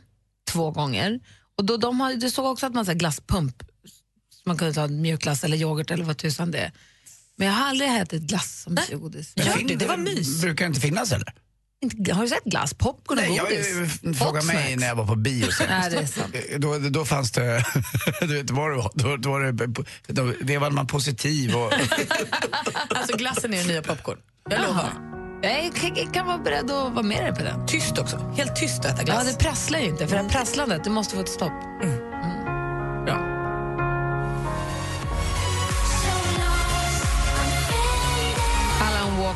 två 0.51 0.71
gånger. 0.71 1.19
Och 1.57 1.65
då, 1.65 1.77
de 1.77 1.99
har, 1.99 2.13
du 2.13 2.29
såg 2.29 2.45
också 2.45 2.65
att 2.65 2.73
man 2.73 2.87
har 2.87 2.93
glasspump. 2.93 3.63
Så 4.29 4.41
man 4.45 4.57
kunde 4.57 4.73
ta 4.73 4.87
mjukglass 4.87 5.43
eller 5.43 5.57
yoghurt 5.57 5.91
eller 5.91 6.03
vad 6.03 6.17
tusan 6.17 6.51
det 6.51 6.57
är. 6.59 6.71
Men 7.35 7.47
jag 7.47 7.53
har 7.53 7.67
aldrig 7.69 7.89
ätit 7.89 8.21
glass 8.21 8.61
som. 8.61 8.73
Men 8.73 8.83
Ja, 9.35 9.43
fin- 9.53 9.77
det 9.77 9.85
var 9.85 9.97
mys. 9.97 10.41
Brukar 10.41 10.65
det 10.65 10.67
inte 10.67 10.81
finnas 10.81 11.11
eller? 11.11 11.33
Har 12.13 12.21
du 12.21 12.27
sett 12.27 12.43
glass, 12.43 12.73
popcorn 12.73 13.17
och 13.19 13.25
Nej, 13.27 13.37
godis? 13.39 13.99
jag, 14.03 14.15
fråga 14.15 14.39
Hot 14.39 14.45
mig 14.47 14.55
snacks. 14.65 14.79
när 14.79 14.87
jag 14.87 14.95
var 14.95 15.05
på 15.07 15.15
bio 15.15 15.51
senast. 15.51 16.17
Nej. 16.33 16.47
Eh, 16.53 16.59
Då, 16.59 16.77
då 16.79 17.05
fanns 17.05 17.31
det, 17.31 17.65
du 18.21 18.27
vet 18.37 18.49
vad 18.51 18.71
det 18.71 18.75
var, 18.77 18.91
då, 18.93 19.17
då, 19.17 19.29
var 19.31 19.39
det, 19.41 19.83
då 20.07 20.31
vevade 20.41 20.75
man 20.75 20.87
positiv 20.87 21.55
och 21.55 21.73
Alltså 22.89 23.17
glassen 23.17 23.53
är 23.53 23.61
ju 23.61 23.67
nya 23.67 23.81
popcorn. 23.81 24.17
Jag 24.49 24.61
lovar. 24.61 24.89
Jag 25.41 26.13
kan, 26.13 26.25
vara 26.27 26.37
beredd 26.37 26.71
att 26.71 26.93
vara 26.93 27.03
med 27.03 27.23
dig 27.23 27.35
på 27.35 27.43
den. 27.43 27.67
Tyst 27.67 27.97
också. 27.97 28.33
Helt 28.37 28.55
tyst 28.55 28.79
att 28.79 28.85
äta 28.85 28.97
Ja, 28.97 29.03
glass. 29.05 29.33
det 29.33 29.39
prasslar 29.43 29.79
ju 29.79 29.85
inte, 29.85 30.07
för 30.07 30.15
det 30.15 30.21
här 30.21 30.29
prasslandet 30.29 30.83
det 30.83 30.89
måste 30.89 31.15
få 31.15 31.21
ett 31.21 31.29
stopp. 31.29 31.51
Bra. 31.81 32.04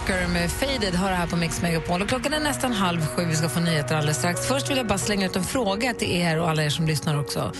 Walker 0.09 0.27
med 0.27 0.51
Faded 0.51 0.95
har 0.95 1.09
det 1.09 1.15
här 1.15 1.27
på 1.27 1.35
Mix 1.35 1.61
Megapol. 1.61 2.01
Och 2.01 2.09
klockan 2.09 2.33
är 2.33 2.39
nästan 2.39 2.73
halv 2.73 3.05
sju. 3.05 3.25
Vi 3.25 3.35
ska 3.35 3.49
få 3.49 3.59
nyheter 3.59 3.95
alldeles 3.95 4.17
strax. 4.17 4.47
Först 4.47 4.69
vill 4.69 4.77
jag 4.77 4.87
bara 4.87 4.97
slänga 4.97 5.25
ut 5.25 5.35
en 5.35 5.43
fråga 5.43 5.93
till 5.93 6.11
er 6.11 6.39
och 6.39 6.49
alla 6.49 6.63
er 6.63 6.69
som 6.69 6.87
lyssnar 6.87 7.19
också. 7.19 7.53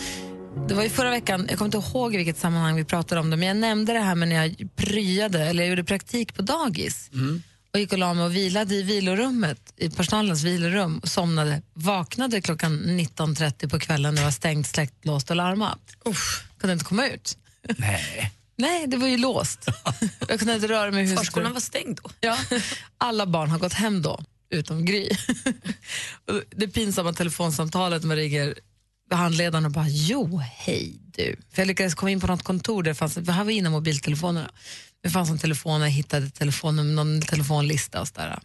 Det 0.68 0.74
var 0.74 0.84
ju 0.84 0.90
förra 0.90 1.10
veckan, 1.10 1.46
jag 1.50 1.58
kommer 1.58 1.78
inte 1.78 1.90
ihåg 1.90 2.14
i 2.14 2.18
vilket 2.18 2.38
sammanhang 2.38 2.76
vi 2.76 2.84
pratade 2.84 3.22
om 3.22 3.30
det, 3.30 3.38
men 3.38 3.48
jag 3.48 3.58
nämnde 3.58 3.94
det 3.94 4.00
här 4.00 4.16
med 4.16 4.28
när 4.28 4.36
jag 4.36 4.76
pryade, 4.76 5.40
eller 5.40 5.64
jag 5.64 5.70
gjorde 5.70 5.84
praktik 5.84 6.36
på 6.36 6.42
dagis 6.42 7.10
och 7.74 7.80
gick 7.80 7.92
och 7.92 8.00
la 8.00 8.14
mig 8.14 8.26
och 8.26 8.36
vilade 8.36 8.76
i 8.76 8.84
vilorummet, 8.84 9.74
i 9.78 9.90
personalens 9.90 10.44
vilorum 10.44 11.00
och 11.00 11.10
somnade. 11.10 11.62
Vaknade 11.74 12.42
klockan 12.42 12.84
19.30 12.86 13.70
på 13.70 13.80
kvällen 13.80 14.16
när 14.16 14.22
det 14.22 14.26
var 14.26 14.32
stängt, 14.32 14.68
släckt, 14.68 15.06
låst 15.06 15.30
och 15.30 15.36
larmat. 15.36 15.80
Uff, 16.06 16.44
kunde 16.60 16.74
inte 16.74 16.86
komma 16.86 17.08
ut. 17.08 17.38
Nej. 17.78 18.32
Nej, 18.60 18.88
det 18.88 18.98
var 18.98 19.08
ju 19.08 19.18
låst. 19.18 19.66
jag 20.28 20.40
kunde 20.40 20.56
inte 20.56 20.68
röra 20.68 20.92
mig 20.92 21.00
i 21.00 21.04
huset. 21.04 21.20
Förskolan 21.20 21.54
var 21.54 21.60
stängd 21.60 22.00
då. 22.04 22.10
Ja, 22.20 22.38
alla 22.98 23.26
barn 23.26 23.50
har 23.50 23.60
gått 23.60 23.74
hem 23.74 24.02
då, 24.02 24.24
utom 24.50 24.86
Gry. 24.86 25.10
Det 26.50 26.68
pinsamma 26.68 27.14
telefonsamtalet 27.14 28.04
man 28.04 28.18
ringer 28.18 28.56
handledaren 29.12 29.66
och 29.66 29.72
bara 29.72 29.88
“Jo, 29.88 30.38
hej 30.38 31.00
du”. 31.02 31.36
För 31.52 31.62
jag 31.62 31.68
lyckades 31.68 31.96
komma 31.96 32.12
in 32.12 32.22
på 32.22 32.28
något 32.28 32.44
kontor 32.44 32.84
där 32.84 32.92
det 32.92 32.96
fanns, 32.96 33.14
för 33.14 33.32
här 33.32 33.44
var 33.44 33.52
innan 33.52 33.72
mobiltelefonerna. 33.72 34.52
Det 35.04 35.10
fanns 35.10 35.30
en 35.30 35.40
telefon 35.40 35.82
jag 35.82 35.90
hittade 35.90 36.30
telefonnummer, 36.30 36.94
någon 36.94 37.22
telefonlista 37.22 38.02
och 38.02 38.08
sådär. 38.08 38.40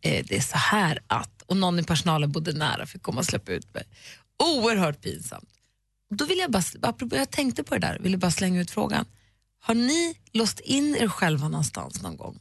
Eh, 0.00 0.24
det 0.28 0.36
är 0.36 0.40
så 0.40 0.56
här 0.56 0.98
att, 1.06 1.42
och 1.46 1.56
någon 1.56 1.78
i 1.78 1.82
personalen 1.82 2.32
bodde 2.32 2.52
nära 2.52 2.86
fick 2.86 3.02
komma 3.02 3.18
och 3.18 3.26
släppa 3.26 3.52
ut 3.52 3.74
mig. 3.74 3.84
Oerhört 4.44 5.02
pinsamt. 5.02 5.48
Då 6.14 6.24
vill 6.24 6.38
jag 6.38 6.50
bara, 6.50 6.62
apropå, 6.82 7.16
jag 7.16 7.30
tänkte 7.30 7.64
på 7.64 7.74
det 7.74 7.80
där, 7.80 7.98
vill 7.98 8.12
jag 8.12 8.20
bara 8.20 8.30
slänga 8.30 8.60
ut 8.60 8.70
frågan. 8.70 9.04
Har 9.66 9.74
ni 9.74 10.14
låst 10.32 10.60
in 10.60 10.96
er 11.00 11.08
själva 11.08 11.48
någonstans 11.48 12.02
någon 12.02 12.16
gång? 12.16 12.38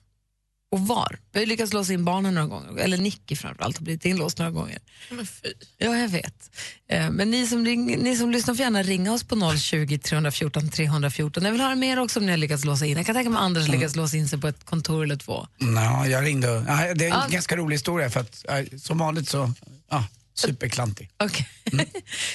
Och 0.72 0.82
var? 0.88 1.20
Vi 1.32 1.40
har 1.40 1.46
lyckats 1.46 1.74
låsa 1.74 1.94
in 1.94 2.06
barnen 2.06 2.34
några 2.36 2.48
gånger, 2.48 2.78
eller 2.78 2.98
Nicky 2.98 3.36
framförallt 3.36 3.78
har 3.78 3.84
blivit 3.84 4.06
inlåst 4.06 4.38
några 4.38 4.52
gånger. 4.52 4.80
Men 5.10 5.26
fy. 5.28 5.48
Ja, 5.78 5.98
jag 5.98 6.10
vet. 6.10 6.50
Eh, 6.90 7.10
Men 7.10 7.32
ni 7.32 7.48
som, 7.48 7.66
ring, 7.66 7.86
ni 7.86 8.16
som 8.18 8.32
lyssnar 8.32 8.56
får 8.56 8.64
gärna 8.64 8.84
ringa 8.84 9.14
oss 9.14 9.24
på 9.24 9.58
020 9.58 9.98
314 9.98 10.70
314. 10.70 11.44
Jag 11.44 11.52
vill 11.52 11.62
höra 11.62 11.76
mer 11.76 12.00
också 12.00 12.20
om 12.20 12.26
ni 12.26 12.32
har 12.32 12.38
lyckats 12.38 12.66
låsa 12.66 12.86
in. 12.86 12.98
Jag 12.98 13.06
kan 13.06 13.16
tänka 13.16 13.30
mig 13.30 13.40
Anders 13.42 13.68
har 13.68 13.74
lyckats 13.76 13.96
låsa 13.96 14.18
in 14.18 14.28
sig 14.28 14.42
på 14.42 14.48
ett 14.48 14.66
kontor 14.66 15.04
eller 15.04 15.16
två. 15.16 15.48
Ja, 15.58 16.08
jag 16.08 16.26
ringde 16.26 16.48
Det 16.48 16.72
är 16.72 17.02
en 17.02 17.08
Ja. 17.10 17.28
ganska 17.30 17.56
rolig 17.58 17.76
historia 17.76 18.10
för 18.10 18.20
att 18.20 18.46
ja, 18.48 18.80
som 18.80 18.98
vanligt 18.98 19.30
så, 19.30 19.52
ja, 19.90 20.06
superklantig. 20.34 21.10
Okej. 21.24 21.48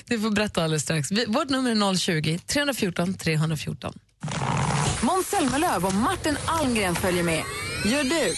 du 0.07 0.21
får 0.21 0.31
berätta 0.31 0.65
alldeles 0.65 0.83
strax. 0.83 1.09
Vårt 1.29 1.49
nummer 1.49 1.71
är 1.71 1.97
020 1.97 2.39
314 2.47 3.15
314. 3.15 3.99
Måns 5.03 5.27
Zelmerlöw 5.27 5.87
och 5.87 5.95
Martin 5.95 6.37
Almgren 6.47 6.95
följer 6.95 7.23
med. 7.23 7.43
Gör 7.85 8.05
du? 8.05 8.35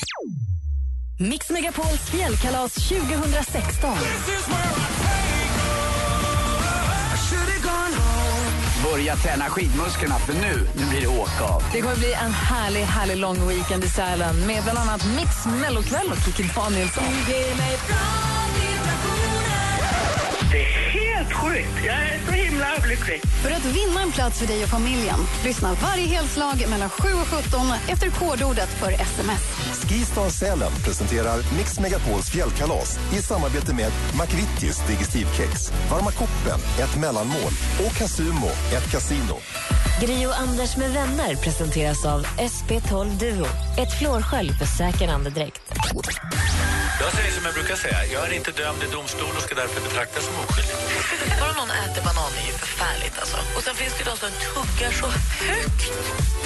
Mix 1.24 1.50
Megapols 1.50 2.10
fjällkalas 2.10 2.74
2016. 2.74 3.96
Börja 8.84 9.16
träna 9.16 9.44
skidmusklerna 9.44 10.18
för 10.18 10.32
nu, 10.32 10.68
nu 10.76 10.90
blir 10.90 11.00
det 11.00 11.06
åka 11.06 11.44
av. 11.44 11.62
Det 11.72 11.80
kommer 11.80 11.96
bli 11.96 12.12
en 12.12 12.32
härlig, 12.32 12.80
härlig 12.80 13.16
lång 13.16 13.48
weekend 13.48 13.84
i 13.84 13.88
Sälen 13.88 14.46
med 14.46 14.62
bland 14.62 14.78
annat 14.78 15.06
Mix 15.16 15.46
Mellokväll 15.60 16.10
och 16.10 16.24
Kikki 16.24 16.50
Danielsson. 16.54 17.04
Helt 21.22 21.34
sjukt. 21.34 21.86
Jag 21.86 21.94
är 21.94 22.18
så 22.26 22.32
himla 22.32 22.76
överlycklig. 22.76 23.20
För 23.42 23.50
att 23.50 23.64
vinna 23.64 24.02
en 24.02 24.12
plats 24.12 24.38
för 24.40 24.46
dig 24.46 24.62
och 24.62 24.68
familjen, 24.68 25.18
lyssna 25.44 25.76
varje 25.82 26.06
helslag 26.06 26.64
mellan 26.70 26.90
7 26.90 27.08
och 27.08 27.26
17 27.26 27.60
efter 27.88 28.10
kodordet 28.10 28.68
för 28.68 28.92
sms. 28.92 29.42
Skistar 29.88 30.28
Sälen 30.28 30.72
presenterar 30.84 31.38
Mix 31.56 31.80
Megapols 31.80 32.30
fjällkalas 32.30 32.98
i 33.16 33.22
samarbete 33.22 33.74
med 33.74 33.92
McVittys 34.20 34.86
Digestivkex, 34.88 35.72
Varma 35.90 36.10
koppen, 36.10 36.60
ett 36.82 36.96
mellanmål 37.00 37.52
och 37.86 37.92
Casumo, 37.98 38.50
ett 38.76 38.90
kasino. 38.92 39.36
Gri 40.00 40.26
och 40.26 40.38
Anders 40.38 40.76
med 40.76 40.90
vänner 40.90 41.34
presenteras 41.36 42.04
av 42.04 42.26
SP12 42.26 43.18
Duo. 43.18 43.46
Ett 43.78 43.98
flårskölj 43.98 44.52
för 44.52 44.66
säker 44.66 45.08
andedräkt. 45.08 45.62
Jag 47.00 47.12
säger 47.12 47.30
som 47.30 47.44
jag 47.44 47.54
brukar 47.54 47.76
säga, 47.76 47.98
jag 48.12 48.22
är 48.28 48.32
inte 48.32 48.50
dömd 48.50 48.82
i 48.82 48.92
domstol 48.92 49.32
och 49.36 49.42
ska 49.42 49.54
därför 49.54 49.80
betraktas 49.80 50.24
som 50.24 50.34
oskyldig. 50.44 50.76
Bara 51.40 51.52
någon 51.52 51.70
äter 51.70 52.02
banan 52.08 52.32
är 52.40 52.46
ju 52.46 52.52
förfärligt 52.52 53.18
alltså. 53.20 53.36
Och 53.56 53.62
sen 53.62 53.74
finns 53.74 53.94
det 53.98 54.04
de 54.10 54.16
som 54.16 54.30
tuggar 54.46 54.92
så 55.00 55.06
högt. 55.46 55.82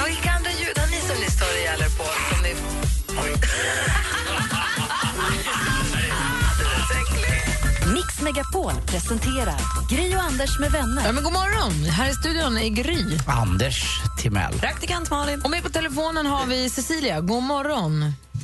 Vilka 0.06 0.30
andra 0.30 0.50
ljud 0.60 0.78
har 0.78 0.88
ni 0.94 1.00
som 1.08 1.16
ni 1.24 1.30
stör 1.36 1.54
ihjäl 1.60 1.80
er 1.80 1.92
på? 1.98 2.04
Som 2.30 2.42
ni... 2.42 2.52
Mix 8.16 8.22
Megapol 8.22 8.72
presenterar 8.86 9.60
Gri 9.90 10.16
och 10.16 10.20
Anders 10.20 10.58
med 10.58 10.70
vänner. 10.70 11.02
Ja, 11.06 11.12
men 11.12 11.24
god 11.24 11.32
morgon! 11.32 11.72
Här 11.90 12.10
i 12.10 12.12
studion 12.12 12.56
är 12.56 12.68
Gry. 12.68 13.18
Anders 13.42 14.00
Timell. 14.22 14.52
Praktikant 14.52 15.10
Malin. 15.10 15.42
Och 15.44 15.50
med 15.50 15.62
på 15.62 15.68
telefonen 15.68 16.26
har 16.26 16.46
vi 16.46 16.68
Cecilia. 16.70 17.20
God 17.20 17.42
morgon. 17.42 17.92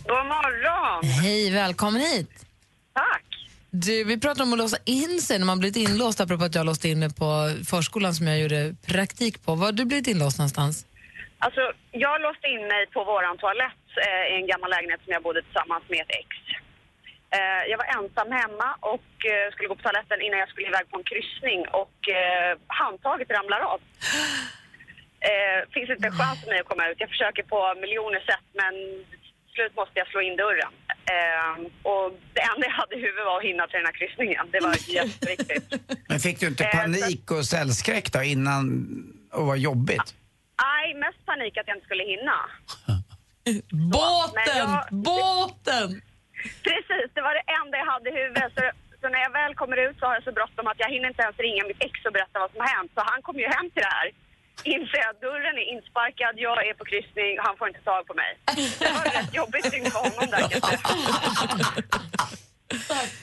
God 0.07 0.27
morgon! 0.35 1.05
Hej, 1.05 1.51
välkommen 1.51 2.01
hit. 2.01 2.31
Tack. 2.95 3.25
Du, 3.71 4.05
vi 4.05 4.21
pratar 4.21 4.43
om 4.43 4.53
att 4.53 4.59
låsa 4.59 4.77
in 4.85 5.21
sig 5.21 5.39
när 5.39 5.47
man 5.47 5.59
blivit 5.59 5.77
inlåst, 5.77 6.21
apropå 6.21 6.45
att 6.45 6.55
jag 6.55 6.67
låste 6.67 6.89
in 6.89 6.99
mig 6.99 7.15
på 7.15 7.29
förskolan 7.71 8.15
som 8.15 8.27
jag 8.27 8.39
gjorde 8.41 8.75
praktik 8.87 9.45
på. 9.45 9.55
Var 9.55 9.65
har 9.67 9.73
du 9.73 9.85
blivit 9.85 10.07
inlåst 10.07 10.39
någonstans? 10.39 10.87
Alltså, 11.39 11.61
jag 11.91 12.21
låste 12.21 12.47
in 12.55 12.65
mig 12.73 12.87
på 12.95 13.05
våran 13.05 13.39
toalett 13.39 13.85
eh, 14.07 14.25
i 14.33 14.35
en 14.41 14.47
gammal 14.47 14.71
lägenhet 14.71 15.01
som 15.05 15.13
jag 15.13 15.23
bodde 15.23 15.43
tillsammans 15.43 15.85
med 15.89 16.01
ett 16.01 16.15
ex. 16.23 16.31
Eh, 17.37 17.63
jag 17.71 17.79
var 17.83 17.89
ensam 17.99 18.31
hemma 18.43 18.69
och 18.93 19.11
eh, 19.33 19.47
skulle 19.53 19.69
gå 19.69 19.77
på 19.77 19.83
toaletten 19.83 20.21
innan 20.25 20.39
jag 20.45 20.49
skulle 20.49 20.67
iväg 20.73 20.85
på 20.91 20.97
en 20.99 21.05
kryssning 21.13 21.61
och 21.83 21.99
eh, 22.21 22.53
handtaget 22.81 23.31
ramlar 23.31 23.61
av. 23.73 23.81
Eh, 25.31 25.61
finns 25.75 25.91
inte 25.91 26.07
en 26.09 26.19
chans 26.19 26.41
för 26.41 26.49
mig 26.51 26.61
att 26.61 26.67
komma 26.73 26.89
ut. 26.89 26.97
Jag 27.01 27.09
försöker 27.09 27.43
på 27.43 27.75
miljoner 27.81 28.21
sätt 28.21 28.47
men 28.61 28.75
slut 29.55 29.77
måste 29.77 29.99
jag 29.99 30.09
slå 30.09 30.21
in 30.21 30.37
dörren. 30.37 30.73
Eh, 31.15 31.55
och 31.91 32.07
det 32.35 32.41
enda 32.41 32.67
jag 32.67 32.71
hade 32.81 32.95
i 32.97 33.01
huvudet 33.01 33.25
var 33.25 33.37
att 33.39 33.43
hinna 33.51 33.67
till 33.67 33.77
den 33.81 33.87
här 33.87 33.93
kryssningen. 34.01 34.45
Det 34.53 34.61
var 34.61 34.75
jätteviktigt. 35.01 35.67
Men 36.09 36.19
fick 36.21 36.41
du 36.41 36.47
inte 36.47 36.65
panik 36.65 37.31
och 37.31 37.45
cellskräck 37.45 38.13
då 38.13 38.23
innan 38.23 38.65
och 39.33 39.47
var 39.47 39.57
jobbigt? 39.57 40.15
Nej, 40.63 40.95
mest 40.95 41.27
panik 41.27 41.57
att 41.59 41.67
jag 41.69 41.77
inte 41.77 41.87
skulle 41.87 42.05
hinna. 42.05 42.37
Båten! 43.93 44.59
Jag- 44.59 44.87
Båten! 44.91 46.03
Precis, 46.69 47.09
det 47.15 47.23
var 47.27 47.35
det 47.39 47.45
enda 47.61 47.75
jag 47.83 47.89
hade 47.95 48.09
i 48.11 48.15
huvudet. 48.21 48.51
Så, 48.57 48.63
så 49.01 49.07
när 49.13 49.21
jag 49.27 49.33
väl 49.41 49.55
kommer 49.63 49.77
ut 49.87 49.97
så 49.99 50.07
har 50.07 50.15
jag 50.19 50.25
så 50.29 50.33
bråttom 50.39 50.67
att 50.67 50.81
jag 50.85 50.91
hinner 50.95 51.09
inte 51.09 51.23
ens 51.27 51.39
ringa 51.47 51.63
mitt 51.71 51.83
ex 51.87 51.95
och 52.07 52.13
berätta 52.17 52.37
vad 52.45 52.51
som 52.53 52.61
har 52.65 52.71
hänt. 52.77 52.91
Så 52.95 53.01
han 53.13 53.21
kommer 53.23 53.41
ju 53.41 53.49
hem 53.57 53.69
till 53.71 53.85
det 53.87 53.95
här. 54.01 54.09
Inser 54.75 54.99
jag 55.05 55.11
att 55.11 55.21
dörren 55.21 55.55
är 55.63 55.67
insparkad, 55.75 56.33
jag 56.37 56.67
är 56.69 56.75
på 56.75 56.85
kryssning, 56.85 57.31
han 57.47 57.57
får 57.59 57.69
inte 57.69 57.81
tag 57.81 58.07
på 58.07 58.15
mig. 58.15 58.31
Det 58.79 58.93
var 58.99 59.05
rätt 59.19 59.35
jobbigt 59.41 59.71
dygn 59.71 59.91
för 59.91 60.01
honom 60.07 60.27
där 60.31 60.41
kan 60.41 60.51
jag 60.53 60.65
säga. 60.69 60.81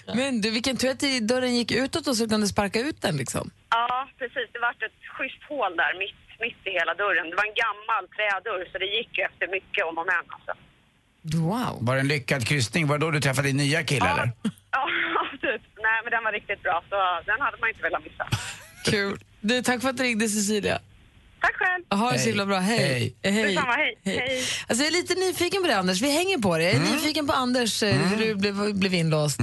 Men 0.20 0.42
du, 0.42 0.52
vilken 0.52 0.78
tur 0.78 0.90
att 0.90 1.28
dörren 1.28 1.56
gick 1.56 1.72
utåt 1.72 2.08
och 2.08 2.16
så 2.16 2.30
kunde 2.30 2.48
sparka 2.48 2.80
ut 2.80 3.02
den 3.02 3.18
liksom. 3.18 3.52
Ja, 3.70 4.10
precis. 4.18 4.48
Det 4.54 4.60
var 4.60 4.70
ett 4.70 5.00
schysst 5.16 5.44
hål 5.50 5.76
där 5.76 5.94
mitt, 6.04 6.22
mitt 6.40 6.62
i 6.70 6.72
hela 6.80 6.94
dörren. 6.94 7.30
Det 7.30 7.36
var 7.36 7.48
en 7.52 7.60
gammal 7.66 8.04
trädörr 8.16 8.64
så 8.72 8.78
det 8.78 8.90
gick 8.98 9.18
ju 9.18 9.24
efter 9.24 9.48
mycket 9.48 9.86
om 9.86 9.98
och 9.98 10.06
men 10.06 10.26
alltså. 10.36 10.54
Wow. 11.22 11.78
Var 11.82 11.96
det 11.96 12.02
en 12.02 12.08
lyckad 12.08 12.48
kryssning? 12.48 12.88
Var 12.88 12.98
det 12.98 13.06
då 13.06 13.12
du 13.12 13.22
träffade 13.22 13.48
din 13.48 13.58
nya 13.58 13.84
kille 13.84 14.10
eller? 14.10 14.32
Ja, 14.72 14.88
typ. 15.32 15.62
Nej, 15.78 16.00
men 16.04 16.12
den 16.12 16.24
var 16.24 16.32
riktigt 16.32 16.64
bra 16.64 16.84
så 16.90 16.96
den 17.26 17.42
hade 17.42 17.58
man 17.62 17.70
inte 17.70 17.82
velat 17.82 18.04
missa. 18.04 18.28
Kul. 18.86 19.20
Du, 19.42 19.62
tack 19.62 19.82
för 19.82 19.90
att 19.90 19.98
du 19.98 20.04
ringde 20.04 20.30
Cecilia. 20.30 20.80
Tack 21.42 21.56
själv. 21.56 22.02
Ha 22.02 22.12
det 22.12 22.18
så 22.18 22.24
Hej. 22.24 22.28
himla 22.32 22.46
bra. 22.46 22.58
Hej. 22.60 23.16
Hej. 23.24 23.44
Detsamma, 23.44 23.74
hej. 23.74 24.00
Hej. 24.06 24.44
Alltså, 24.68 24.84
jag 24.84 24.88
är 24.88 24.92
lite 24.92 25.16
nyfiken 25.16 25.62
på 25.62 25.68
det, 25.68 25.78
Anders. 25.78 26.02
Vi 26.02 26.12
hänger 26.12 26.38
på 26.38 26.58
det. 26.58 26.64
Jag 26.64 26.74
är 26.76 26.80
nyfiken 26.94 27.28
på 27.28 27.34
Anders, 27.34 27.84
eh, 27.84 27.96
hur 27.96 28.18
du 28.18 28.36
blev, 28.36 28.74
blev 28.76 28.94
inlåst. 28.94 29.40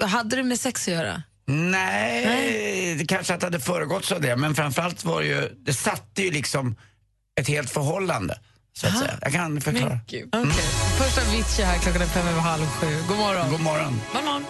Hade 0.00 0.36
du 0.36 0.42
med 0.42 0.60
sex 0.60 0.88
att 0.88 0.94
göra? 0.94 1.22
Nej, 1.46 2.94
det 2.98 3.04
kanske 3.06 3.34
att 3.34 3.40
det 3.40 3.46
hade 3.46 3.60
föregåtts 3.60 4.12
av 4.12 4.20
det. 4.20 4.36
Men 4.36 4.54
framförallt 4.54 5.04
var 5.04 5.20
det 5.20 5.26
ju, 5.26 5.48
det 5.56 5.72
satte 5.72 6.22
ju 6.22 6.30
liksom 6.30 6.76
ett 7.40 7.48
helt 7.48 7.70
förhållande. 7.70 8.38
Så 8.80 8.86
att 8.86 8.98
säga. 8.98 9.18
Jag 9.22 9.32
kan 9.32 9.60
förklara. 9.60 10.00
Okej. 10.06 10.28
Första 10.98 11.20
Avicii 11.20 11.64
här 11.64 11.78
klockan 11.78 12.02
är 12.02 12.06
fem 12.06 12.28
över 12.28 12.40
halv 12.40 12.66
sju. 12.66 12.86
God 13.08 13.18
morgon. 13.18 13.50
God 13.50 13.60
morgon. 13.60 14.00
God 14.12 14.24
morgon. 14.24 14.44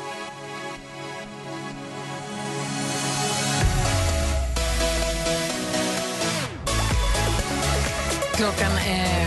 Klockan 8.36 8.72
är 8.86 9.26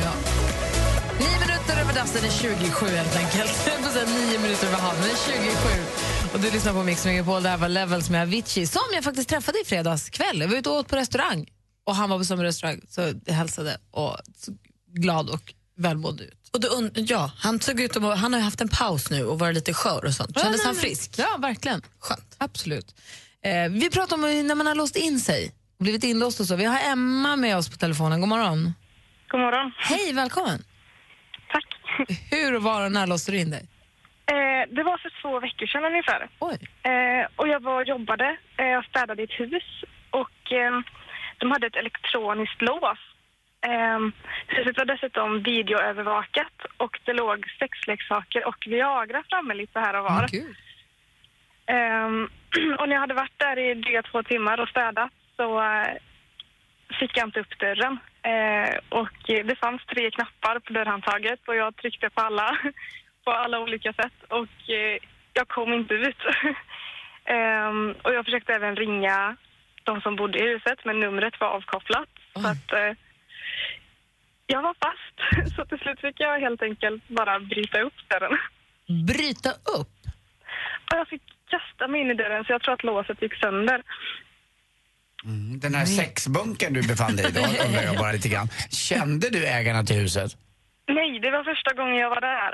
nio 1.19 1.39
minuter 1.39 1.81
över 1.81 1.93
dass. 1.93 2.13
Den 2.13 2.25
är 2.25 2.29
27 2.29 2.85
helt 2.85 3.15
enkelt. 3.15 3.69
Nio 4.07 4.39
minuter 4.39 4.67
över 4.67 4.77
halv. 4.77 5.01
Den 5.01 5.09
är 5.11 5.15
27. 5.15 5.81
Och 6.33 6.39
du 6.39 6.51
lyssnar 6.51 6.73
på 6.73 6.83
Mix 6.83 7.05
Megapol. 7.05 7.43
Det 7.43 7.49
här 7.49 7.57
var 7.57 7.69
Levels 7.69 8.09
med 8.09 8.21
Avicii 8.21 8.67
som 8.67 8.81
jag 8.93 9.03
faktiskt 9.03 9.29
träffade 9.29 9.61
i 9.61 9.65
fredags 9.65 10.09
kväll. 10.09 10.41
Jag 10.41 10.47
var 10.47 10.55
ute 10.55 10.69
och 10.69 10.75
åt 10.75 10.87
på 10.87 10.95
restaurang 10.95 11.47
och 11.85 11.95
han 11.95 12.09
var 12.09 12.17
på 12.17 12.25
samma 12.25 12.43
restaurang 12.43 12.81
så 12.89 13.01
jag 13.25 13.33
hälsade 13.33 13.77
och 13.91 14.17
glad 14.93 15.29
och 15.29 15.53
välmående 15.77 16.23
ut. 16.23 16.49
Och 16.53 16.59
då, 16.59 16.67
und- 16.67 16.91
ja, 17.11 17.31
han 17.37 17.59
såg 17.59 17.79
ut 17.81 17.97
att, 17.97 18.19
han 18.19 18.33
har 18.33 18.39
ju 18.39 18.43
haft 18.45 18.61
en 18.61 18.69
paus 18.69 19.11
nu 19.11 19.23
och 19.25 19.39
varit 19.39 19.55
lite 19.55 19.73
skör 19.73 20.05
och 20.05 20.13
sånt. 20.13 20.39
Kändes 20.41 20.61
Ja, 20.61 20.67
han 20.67 20.75
frisk? 20.75 21.15
Ja, 21.17 21.37
verkligen. 21.39 21.81
Skönt. 21.99 22.35
Absolut. 22.37 22.95
Eh, 23.45 23.69
vi 23.71 23.89
pratar 23.89 24.15
om 24.15 24.21
när 24.21 24.55
man 24.55 24.67
har 24.67 24.75
låst 24.75 24.95
in 24.95 25.19
sig, 25.19 25.51
blivit 25.79 26.03
inlåst 26.03 26.39
och 26.39 26.45
så. 26.45 26.55
Vi 26.55 26.65
har 26.65 26.79
Emma 26.91 27.35
med 27.35 27.57
oss 27.57 27.69
på 27.69 27.77
telefonen. 27.77 28.19
God 28.19 28.29
morgon. 28.29 28.73
God 29.31 29.39
morgon. 29.41 29.71
Hej, 29.77 30.13
välkommen. 30.13 30.63
Tack. 31.51 31.65
Hur 32.31 32.55
och 32.55 32.63
var 32.63 32.85
och 32.85 32.91
när 32.91 33.07
låste 33.07 33.31
du 33.31 33.37
in 33.39 33.51
dig? 33.51 33.67
Eh, 34.31 34.75
det 34.75 34.83
var 34.83 34.97
för 34.97 35.11
två 35.21 35.39
veckor 35.39 35.65
sedan 35.67 35.85
ungefär. 35.85 36.29
Oj. 36.39 36.57
Eh, 36.91 37.27
och 37.35 37.47
jag 37.47 37.59
var 37.63 37.81
och 37.81 37.87
jobbade. 37.87 38.37
Eh, 38.59 38.65
jag 38.65 38.85
städade 38.85 39.21
i 39.21 39.25
ett 39.25 39.39
hus 39.39 39.63
och 40.11 40.51
eh, 40.51 40.71
de 41.39 41.51
hade 41.51 41.67
ett 41.67 41.75
elektroniskt 41.75 42.61
lås. 42.61 42.99
Eh, 43.61 43.99
huset 44.47 44.77
var 44.77 44.85
dessutom 44.85 45.43
videoövervakat 45.43 46.53
och 46.77 46.99
det 47.05 47.13
låg 47.13 47.45
sexleksaker 47.59 48.47
och 48.47 48.67
Viagra 48.67 49.23
framme 49.29 49.53
lite 49.53 49.79
här 49.79 49.99
och 49.99 50.03
var. 50.03 50.25
Ehm, 51.65 52.29
och 52.79 52.89
när 52.89 52.95
jag 52.95 53.01
hade 53.01 53.13
varit 53.13 53.39
där 53.39 53.59
i 53.59 53.73
dryga 53.73 54.03
två 54.03 54.23
timmar 54.23 54.59
och 54.59 54.69
städat 54.69 55.11
så 55.35 55.61
eh, 55.61 55.93
fick 56.99 57.17
jag 57.17 57.27
inte 57.27 57.39
upp 57.39 57.59
dörren. 57.59 57.97
Eh, 58.21 58.77
och 58.89 59.17
det 59.25 59.59
fanns 59.59 59.85
tre 59.85 60.11
knappar 60.11 60.59
på 60.59 60.73
dörrhandtaget 60.73 61.39
och 61.47 61.55
jag 61.55 61.75
tryckte 61.75 62.09
på 62.09 62.21
alla, 62.21 62.57
på 63.25 63.31
alla 63.31 63.59
olika 63.59 63.93
sätt 63.93 64.23
och 64.27 64.69
eh, 64.69 64.97
jag 65.33 65.47
kom 65.47 65.73
inte 65.73 65.93
ut. 65.93 66.17
Ehm, 67.25 67.95
och 68.03 68.13
jag 68.13 68.25
försökte 68.25 68.53
även 68.53 68.75
ringa 68.75 69.35
de 69.83 70.01
som 70.01 70.15
bodde 70.15 70.39
i 70.39 70.47
huset 70.47 70.79
men 70.85 70.99
numret 70.99 71.39
var 71.39 71.47
avkopplat. 71.47 72.09
Så 72.33 72.47
att, 72.47 72.73
eh, 72.73 72.97
jag 74.53 74.61
var 74.61 74.75
fast. 74.85 75.15
Så 75.55 75.65
till 75.65 75.79
slut 75.83 75.99
fick 76.05 76.19
jag 76.19 76.39
helt 76.39 76.61
enkelt 76.61 77.07
bara 77.07 77.39
bryta 77.39 77.77
upp 77.81 77.97
dörren. 78.11 78.37
Bryta 79.07 79.51
upp? 79.79 79.95
Och 80.91 80.97
jag 81.01 81.07
fick 81.07 81.21
kasta 81.49 81.87
mig 81.87 82.01
in 82.01 82.11
i 82.11 82.13
dörren 82.13 82.43
så 82.45 82.51
jag 82.51 82.61
tror 82.61 82.73
att 82.73 82.83
låset 82.83 83.21
gick 83.21 83.35
sönder. 83.35 83.79
Mm, 85.25 85.59
Den 85.59 85.75
här 85.75 85.85
sexbunken 85.85 86.73
du 86.73 86.81
befann 86.87 87.15
dig 87.15 87.25
i 87.29 87.31
då, 87.31 87.39
undrar 87.65 87.83
jag 87.83 87.97
bara 87.97 88.11
lite 88.11 88.29
grann. 88.29 88.47
Kände 88.71 89.29
du 89.29 89.45
ägarna 89.47 89.83
till 89.83 89.95
huset? 89.95 90.31
Nej, 90.87 91.19
det 91.19 91.31
var 91.31 91.43
första 91.43 91.73
gången 91.73 91.95
jag 91.95 92.09
var 92.09 92.21
där. 92.21 92.51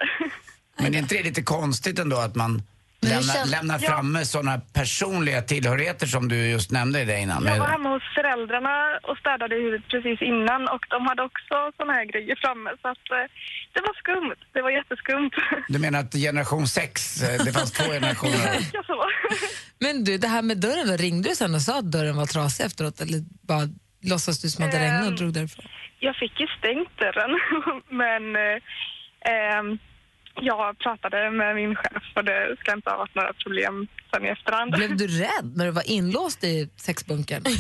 Men 0.84 0.96
är 0.96 1.00
inte 1.00 1.16
det 1.16 1.24
lite 1.24 1.44
konstigt 1.44 2.00
ändå 2.00 2.18
att 2.18 2.36
man 2.36 2.62
lämnar, 3.10 3.34
känns- 3.34 3.52
lämnar 3.52 3.80
Ja. 3.82 3.90
framme 3.90 4.26
sådana 4.26 4.62
personliga 4.74 5.42
tillhörigheter 5.42 6.08
som 6.08 6.28
du 6.28 6.36
just 6.50 6.72
nämnde 6.72 7.02
i 7.02 7.06
det 7.06 7.20
innan? 7.20 7.46
Jag 7.46 7.60
var 7.60 7.68
hemma 7.68 7.90
hos 7.90 8.04
föräldrarna 8.16 9.00
och 9.04 9.18
städade 9.18 9.56
huset 9.56 9.88
precis 9.88 10.22
innan 10.22 10.68
och 10.68 10.86
de 10.90 11.06
hade 11.08 11.24
också 11.24 11.56
såna 11.78 11.94
här 11.94 12.06
grejer 12.06 12.36
framme 12.44 12.70
så 12.82 12.88
att 12.88 13.06
eh, 13.12 13.26
det 13.74 13.82
var 13.82 13.94
skumt. 14.04 14.36
Det 14.54 14.62
var 14.62 14.70
jätteskumt. 14.72 15.32
Du 15.74 15.80
menar 15.80 16.00
att 16.00 16.14
generation 16.14 16.68
6, 16.68 17.16
det 17.46 17.54
fanns 17.54 17.72
två 17.72 17.92
generationer? 17.92 18.58
ja, 18.74 18.84
så. 18.88 19.06
Men 19.80 20.04
du, 20.04 20.18
det 20.18 20.28
här 20.28 20.42
med 20.42 20.58
dörren, 20.58 20.88
då, 20.88 20.96
ringde 20.96 21.30
du 21.30 21.36
sen 21.36 21.56
och 21.56 21.62
sa 21.62 21.80
att 21.80 21.92
dörren 21.92 22.16
var 22.18 22.26
trasig 22.26 22.66
efteråt 22.66 23.02
eller 23.02 23.20
bara 23.48 23.62
låtsas 24.02 24.42
du 24.42 24.50
som 24.50 24.66
att 24.66 24.72
det 24.72 24.80
regnade 24.80 25.02
och 25.02 25.08
Ehm. 25.08 25.16
drog 25.16 25.34
därifrån? 25.34 25.66
Jag 26.00 26.16
fick 26.16 26.40
ju 26.40 26.48
stängt 26.48 26.98
dörren 27.00 27.32
men 27.90 28.24
eh, 28.36 28.58
ehm, 29.34 29.78
jag 30.42 30.78
pratade 30.80 31.32
med 31.32 31.56
min 31.56 31.76
chef 31.76 32.04
och 32.16 32.24
det 32.24 32.56
ska 32.60 32.74
inte 32.74 32.90
ha 32.90 32.98
varit 32.98 33.16
några 33.16 33.34
problem 33.34 33.88
sen 34.14 34.26
i 34.26 34.30
efterhand. 34.30 34.72
Blev 34.72 34.98
du 34.98 35.08
rädd 35.08 35.54
när 35.56 35.66
du 35.66 35.72
var 35.72 35.90
inlåst 35.90 36.44
i 36.44 36.70
sexbunkern? 36.78 37.44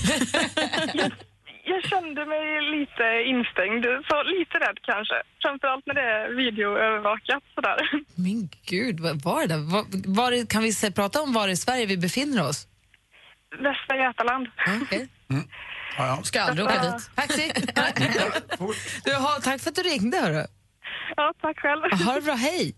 Jag 1.67 1.83
kände 1.83 2.25
mig 2.25 2.61
lite 2.61 3.03
instängd, 3.25 3.85
så 4.09 4.23
lite 4.23 4.57
rädd 4.59 4.77
kanske. 4.81 5.15
Framförallt 5.41 5.85
när 5.85 5.93
det 5.93 6.01
är 6.01 6.35
videoövervakat 6.35 7.43
sådär. 7.55 7.77
Min 8.15 8.49
gud, 8.65 8.99
vad 8.99 9.21
var 9.21 9.41
det 9.41 9.47
där? 9.47 9.57
Var, 9.57 9.85
var 10.21 10.45
kan 10.45 10.63
vi 10.63 10.73
se, 10.73 10.91
prata 10.91 11.21
om 11.21 11.33
var 11.33 11.47
i 11.47 11.55
Sverige 11.55 11.85
vi 11.85 11.97
befinner 11.97 12.47
oss? 12.49 12.67
Västra 13.51 13.97
Götaland. 13.97 14.47
Okej. 14.81 15.07
Ja, 15.27 15.37
ja. 15.97 16.19
Ska 16.23 16.41
aldrig 16.41 16.65
åka 16.67 16.81
dit. 16.81 17.09
Taxi! 17.15 17.51
du, 19.05 19.13
ha, 19.15 19.39
tack 19.43 19.61
för 19.61 19.69
att 19.69 19.75
du 19.75 19.81
ringde. 19.81 20.17
Hörru. 20.17 20.45
Ja, 21.17 21.33
tack 21.41 21.59
själv. 21.59 21.81
Ha 22.05 22.13
det 22.15 22.21
bra, 22.21 22.33
hej! 22.33 22.75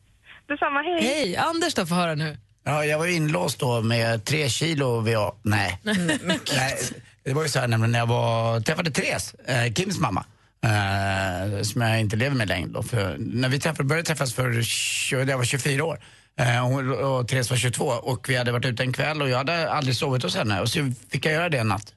Detsamma, 0.48 0.82
hej. 0.82 1.04
Hej! 1.04 1.38
Anders 1.38 1.74
då, 1.74 1.86
får 1.86 1.96
höra 1.96 2.16
nu. 2.16 2.38
Ja, 2.66 2.86
jag 2.86 2.98
var 3.00 3.08
inlåst 3.08 3.60
då 3.60 3.82
med 3.82 4.26
tre 4.26 4.50
kilo 4.50 5.00
VA. 5.02 5.32
Nej. 5.42 5.80
Nej. 5.84 6.78
Det 7.24 7.34
var 7.34 7.44
ju 7.44 7.50
så 7.50 7.60
här 7.60 7.68
nämligen 7.68 7.92
när 7.92 8.00
jag 8.00 8.08
var, 8.08 8.60
träffade 8.60 8.92
Therese, 8.92 9.34
eh, 9.46 9.74
Kims 9.74 10.00
mamma. 10.00 10.26
Eh, 10.64 11.62
som 11.62 11.82
jag 11.82 12.00
inte 12.00 12.16
lever 12.16 12.36
med 12.36 12.48
längre 12.48 12.68
då. 12.70 12.84
För 12.84 13.16
när 13.20 13.50
vi 13.50 13.60
träffade, 13.60 13.84
började 13.84 14.06
träffas 14.08 14.34
för, 14.34 14.52
tjo- 14.62 15.30
jag 15.30 15.38
var 15.38 15.44
24 15.46 15.84
år. 15.86 16.00
Eh, 16.40 16.64
och, 16.66 16.70
hon- 16.72 17.04
och 17.04 17.28
Therese 17.28 17.50
var 17.50 17.58
22 17.58 17.86
och 17.86 18.30
vi 18.30 18.36
hade 18.36 18.52
varit 18.52 18.66
ute 18.66 18.84
en 18.84 18.94
kväll 18.94 19.22
och 19.22 19.30
jag 19.30 19.38
hade 19.38 19.72
aldrig 19.72 19.96
sovit 19.96 20.24
hos 20.24 20.36
henne. 20.36 20.62
Och 20.62 20.70
så 20.70 20.92
fick 21.12 21.26
jag 21.26 21.34
göra 21.34 21.50
det 21.50 21.58
en 21.58 21.68
natt. 21.68 21.94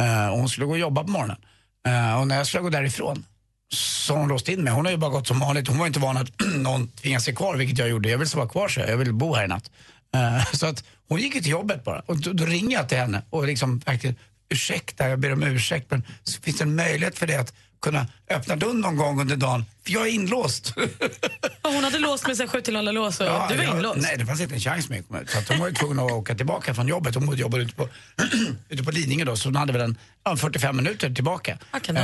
Eh, 0.00 0.28
och 0.32 0.38
hon 0.38 0.48
skulle 0.48 0.66
gå 0.66 0.72
och 0.72 0.78
jobba 0.78 1.02
på 1.04 1.10
morgonen. 1.10 1.36
Eh, 1.86 2.20
och 2.20 2.26
när 2.26 2.36
jag 2.36 2.46
skulle 2.46 2.62
gå 2.62 2.70
därifrån 2.70 3.24
så 3.72 4.12
har 4.12 4.20
hon 4.20 4.28
låst 4.28 4.48
in 4.48 4.64
mig. 4.64 4.72
Hon 4.72 4.84
har 4.84 4.92
ju 4.92 4.98
bara 4.98 5.10
gått 5.10 5.26
som 5.26 5.40
vanligt. 5.40 5.68
Hon 5.68 5.78
var 5.78 5.86
inte 5.86 5.98
van 5.98 6.16
att 6.16 6.28
någon 6.54 6.88
tvingade 6.88 7.22
sig 7.22 7.34
kvar, 7.34 7.56
vilket 7.56 7.78
jag 7.78 7.88
gjorde. 7.88 8.10
Jag 8.10 8.18
vill 8.18 8.28
vara 8.34 8.48
kvar 8.48 8.68
så 8.68 8.80
jag. 8.80 8.88
Jag 8.88 8.96
vill 8.96 9.12
bo 9.12 9.34
här 9.34 9.44
i 9.44 9.48
natt. 9.48 9.70
Eh, 10.14 10.52
så 10.52 10.66
att 10.66 10.84
hon 11.08 11.20
gick 11.20 11.34
ju 11.34 11.40
till 11.40 11.50
jobbet 11.50 11.84
bara. 11.84 12.02
Och 12.06 12.20
då, 12.20 12.32
då 12.32 12.44
ringer 12.44 12.76
jag 12.76 12.88
till 12.88 12.98
henne 12.98 13.22
och 13.30 13.46
liksom 13.46 13.80
faktiskt, 13.80 14.18
ursäkta, 14.48 15.08
jag 15.08 15.18
ber 15.18 15.32
om 15.32 15.42
ursäkt, 15.42 15.90
men 15.90 16.02
finns 16.42 16.58
det 16.58 16.64
en 16.64 16.76
möjlighet 16.76 17.18
för 17.18 17.26
dig 17.26 17.36
att 17.36 17.54
kunna 17.82 18.06
öppna 18.36 18.56
dörren 18.56 18.80
någon 18.80 18.96
gång 18.96 19.20
under 19.20 19.36
dagen? 19.36 19.64
För 19.84 19.92
jag 19.92 20.06
är 20.06 20.10
inlåst. 20.10 20.74
Hon 21.62 21.84
hade 21.84 21.98
låst 21.98 22.26
med 22.26 22.36
sig 22.36 22.48
sju 22.48 22.60
till 22.60 22.76
alla 22.76 22.92
lås 22.92 23.20
och 23.20 23.26
Ja, 23.26 23.46
du 23.50 23.56
var 23.56 23.64
jag- 23.64 23.76
inlåst. 23.76 23.98
Nej, 24.02 24.16
det 24.18 24.26
fanns 24.26 24.40
inte 24.40 24.54
en 24.54 24.60
chans 24.60 24.88
med 24.88 25.04
att 25.10 25.22
ut. 25.22 25.30
Så 25.30 25.38
att 25.38 25.48
hon 25.48 25.58
var 25.58 25.68
ju 25.68 25.74
tvungen 25.74 25.98
att 25.98 26.12
åka 26.12 26.34
tillbaka 26.34 26.74
från 26.74 26.88
jobbet. 26.88 27.14
Hon 27.14 27.36
jobbade 27.36 27.62
ute 27.64 27.74
på, 27.74 27.88
ute 28.68 28.82
på 28.82 28.90
Lidingö 28.90 29.24
då, 29.24 29.36
så 29.36 29.48
hon 29.48 29.56
hade 29.56 29.72
väl 29.72 29.82
en 29.82 29.98
ja, 30.24 30.36
45 30.36 30.76
minuter 30.76 31.10
tillbaka. 31.10 31.58
kan 31.82 31.96
Eh, 31.96 32.02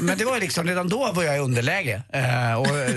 men 0.00 0.18
det 0.18 0.24
var 0.24 0.40
liksom, 0.40 0.66
redan 0.66 0.88
då 0.88 1.12
var 1.12 1.22
jag 1.22 1.36
i 1.36 1.38
underläge. 1.40 2.02
Eh, 2.12 2.54
och, 2.54 2.78
eh, 2.78 2.90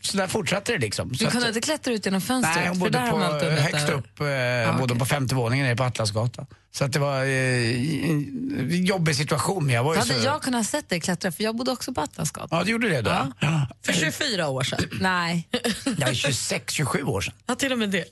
så 0.00 0.16
där 0.16 0.26
fortsatte 0.26 0.72
det 0.72 0.78
liksom. 0.78 1.08
Du 1.08 1.16
Så 1.18 1.26
att- 1.26 1.32
kunde 1.32 1.48
inte 1.48 1.60
klättra 1.60 1.92
ut 1.94 2.04
genom 2.06 2.20
fönstret? 2.20 2.56
Nej, 2.56 2.68
hon 2.68 2.76
för 2.80 2.84
bodde 2.84 2.98
på, 3.10 3.46
högst 3.62 3.88
upp, 3.88 4.20
eh, 4.20 4.78
bodde 4.78 4.94
på 4.94 5.04
femte 5.06 5.34
våningen 5.34 5.66
nere 5.66 5.76
på 5.76 5.84
Atlasgatan. 5.84 6.46
Så 6.72 6.84
att 6.84 6.92
det 6.92 6.98
var 6.98 7.18
eh, 7.24 8.10
en 8.10 8.84
jobbig 8.84 9.16
situation. 9.16 9.66
Men 9.66 9.74
jag 9.74 9.84
var 9.84 9.94
ju 9.94 9.98
Hade 10.00 10.14
så... 10.14 10.24
jag 10.26 10.42
kunnat 10.42 10.66
sett 10.66 10.88
dig 10.88 11.00
klättra? 11.00 11.32
För 11.32 11.44
jag 11.44 11.56
bodde 11.56 11.70
också 11.70 11.94
på 11.94 12.00
Atlasgatan. 12.04 12.58
Ja, 12.58 12.64
du 12.64 12.70
gjorde 12.70 12.88
det 12.88 13.00
då? 13.02 13.32
Ja. 13.40 13.66
För 13.86 13.92
24 13.92 14.48
år 14.48 14.62
sedan. 14.62 14.78
Nej. 15.00 15.48
Det 15.96 16.02
är 16.02 16.14
26, 16.14 16.72
27 16.74 17.02
år 17.02 17.20
sedan. 17.20 17.34
Ja, 17.46 17.54
till 17.54 17.72
och 17.72 17.78
med 17.78 17.90
det. 17.90 18.04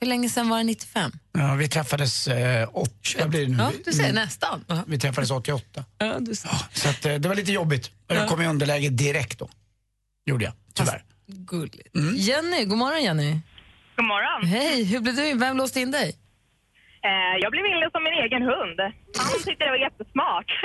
Hur 0.00 0.06
länge 0.08 0.28
sedan 0.28 0.48
var 0.48 0.58
det 0.58 0.64
95? 0.64 1.10
Ja, 1.32 1.54
vi 1.54 1.68
träffades 1.68 2.28
eh, 2.28 2.68
åt, 2.72 3.14
vad 3.18 3.28
blir 3.30 3.46
det 3.46 3.52
nu? 3.52 3.58
Ja, 3.62 3.70
du 3.84 3.92
ser 3.92 4.02
Mm. 4.04 4.14
nästan. 4.14 4.64
Vi 4.86 4.98
träffades 4.98 5.30
88. 5.30 5.84
Ja, 5.98 6.16
du 6.20 6.34
ser. 6.34 6.50
Så 6.72 6.88
att, 6.88 7.04
eh, 7.04 7.14
det 7.14 7.28
var 7.28 7.34
lite 7.34 7.52
jobbigt. 7.52 7.90
Jag 8.06 8.16
Ja. 8.18 8.26
kom 8.28 8.42
i 8.42 8.46
underläge 8.46 8.88
direkt 8.88 9.38
då. 9.38 9.48
Gjorde 10.26 10.44
jag, 10.44 10.54
tyvärr. 10.74 11.04
Gulligt. 11.26 11.94
Mm. 11.96 12.14
Jenny, 12.16 12.64
god 12.64 12.78
morgon 12.78 13.02
Jenny. 13.02 13.32
God 13.96 14.06
morgon. 14.06 14.48
Hej, 14.48 14.84
hur 14.84 15.00
blev 15.00 15.14
du 15.16 15.28
in? 15.28 15.38
Vem 15.38 15.56
låste 15.56 15.80
in 15.80 15.90
dig? 15.90 16.08
Eh, 17.04 17.34
jag 17.42 17.50
blev 17.52 17.64
inlåst 17.66 17.92
som 17.92 18.02
min 18.04 18.12
egen 18.24 18.42
hund. 18.42 18.78
Han 19.18 19.42
tyckte 19.44 19.64
det 19.64 19.70
var 19.70 19.82
jättesmart. 19.88 20.50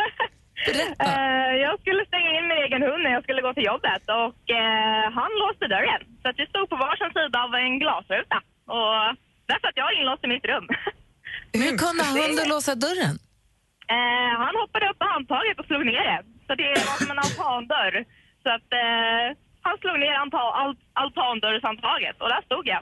Eh, 1.00 1.52
jag 1.66 1.80
skulle 1.82 2.02
stänga 2.12 2.30
in 2.38 2.46
min 2.52 2.58
egen 2.66 2.82
hund 2.88 3.02
när 3.04 3.07
jag 3.18 3.24
skulle 3.26 3.42
gå 3.48 3.52
till 3.54 3.70
jobbet 3.74 4.04
och 4.22 4.40
eh, 4.60 5.06
han 5.20 5.32
låste 5.44 5.66
dörren. 5.76 6.02
Så 6.22 6.26
att 6.30 6.38
vi 6.42 6.46
stod 6.52 6.66
på 6.72 6.76
varsin 6.86 7.12
sida 7.18 7.38
av 7.46 7.52
en 7.64 7.74
glasruta. 7.84 8.38
Och 8.76 8.98
därför 9.50 9.68
att 9.70 9.80
jag 9.82 9.90
inlåst 10.00 10.24
i 10.26 10.30
mitt 10.34 10.46
rum. 10.52 10.66
Hur 11.62 11.74
kunde 11.84 12.04
hunden 12.18 12.48
låsa 12.54 12.74
dörren? 12.86 13.16
Eh, 13.96 14.32
han 14.46 14.56
hoppade 14.62 14.86
upp 14.90 15.00
på 15.04 15.08
handtaget 15.14 15.56
och 15.60 15.68
slog 15.70 15.84
ner 15.92 16.04
det. 16.12 16.22
Så 16.48 16.52
det 16.62 16.70
var 16.90 16.96
som 17.02 17.12
en 17.14 17.20
altandörr. 17.26 17.96
Så 18.44 18.50
att 18.56 18.70
eh, 18.84 19.26
han 19.66 19.76
slog 19.82 19.96
ner 20.04 20.16
anta- 20.24 20.56
alt- 20.62 20.86
altandörrshandtaget 21.04 22.16
och 22.22 22.30
där 22.34 22.42
stod 22.50 22.66
jag. 22.74 22.82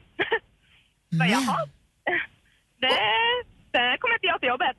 Så 1.18 1.24
jaha, 1.36 1.58
det, 2.84 2.96
det 3.76 3.88
kom 4.02 4.12
inte 4.16 4.28
jag 4.32 4.40
till 4.40 4.52
jobbet. 4.54 4.78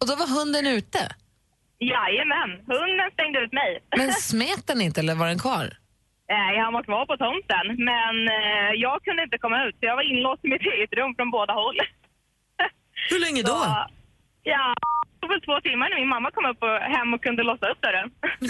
Och 0.00 0.06
då 0.10 0.14
var 0.22 0.28
hunden 0.38 0.66
ute? 0.78 1.00
Jajamän, 1.78 2.50
hunden 2.66 3.10
stängde 3.12 3.38
ut 3.40 3.52
mig. 3.52 3.82
Men 3.96 4.12
smet 4.12 4.66
den 4.66 4.80
inte 4.80 5.00
eller 5.00 5.14
var 5.14 5.26
den 5.26 5.38
kvar? 5.38 5.76
Nej, 6.28 6.58
han 6.58 6.72
var 6.72 6.82
kvar 6.82 7.06
på 7.06 7.16
tomten, 7.26 7.66
men 7.90 8.14
eh, 8.38 8.70
jag 8.86 8.96
kunde 9.04 9.22
inte 9.22 9.38
komma 9.38 9.64
ut 9.66 9.74
så 9.74 9.86
jag 9.90 9.96
var 9.96 10.06
inlåst 10.12 10.44
i 10.44 10.48
mitt 10.48 10.66
eget 10.74 10.92
rum 10.92 11.14
från 11.16 11.30
båda 11.30 11.52
håll. 11.52 11.78
Hur 13.10 13.20
länge 13.20 13.42
då? 13.42 13.56
Så, 13.64 13.86
ja, 14.42 14.74
det 15.06 15.20
tog 15.20 15.30
väl 15.30 15.40
två 15.40 15.60
timmar 15.60 15.88
när 15.90 15.96
min 16.00 16.08
mamma 16.08 16.30
kom 16.30 16.46
upp 16.52 16.62
och 16.62 16.78
hem 16.94 17.14
och 17.14 17.22
kunde 17.22 17.42
låsa 17.42 17.66
upp 17.72 17.80
dörren. 17.86 18.10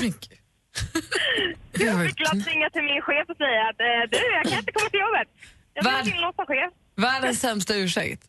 jag 1.87 2.07
fick 2.07 2.17
glatt 2.17 2.47
ringa 2.51 2.71
till 2.71 2.83
min 2.91 3.03
chef 3.03 3.27
och 3.29 3.37
säga 3.37 3.63
att 3.71 3.81
eh, 3.81 4.03
du, 4.13 4.19
jag 4.39 4.45
kan 4.51 4.59
inte 4.59 4.73
komma 4.73 4.91
till 4.91 5.01
jobbet. 5.07 5.29
Jag 5.75 5.83
blev 5.85 6.15
inlåst 6.15 6.39
av 6.39 6.47
chef. 6.47 6.73
Världens 6.97 7.41
sämsta 7.41 7.75
ursäkt. 7.77 8.23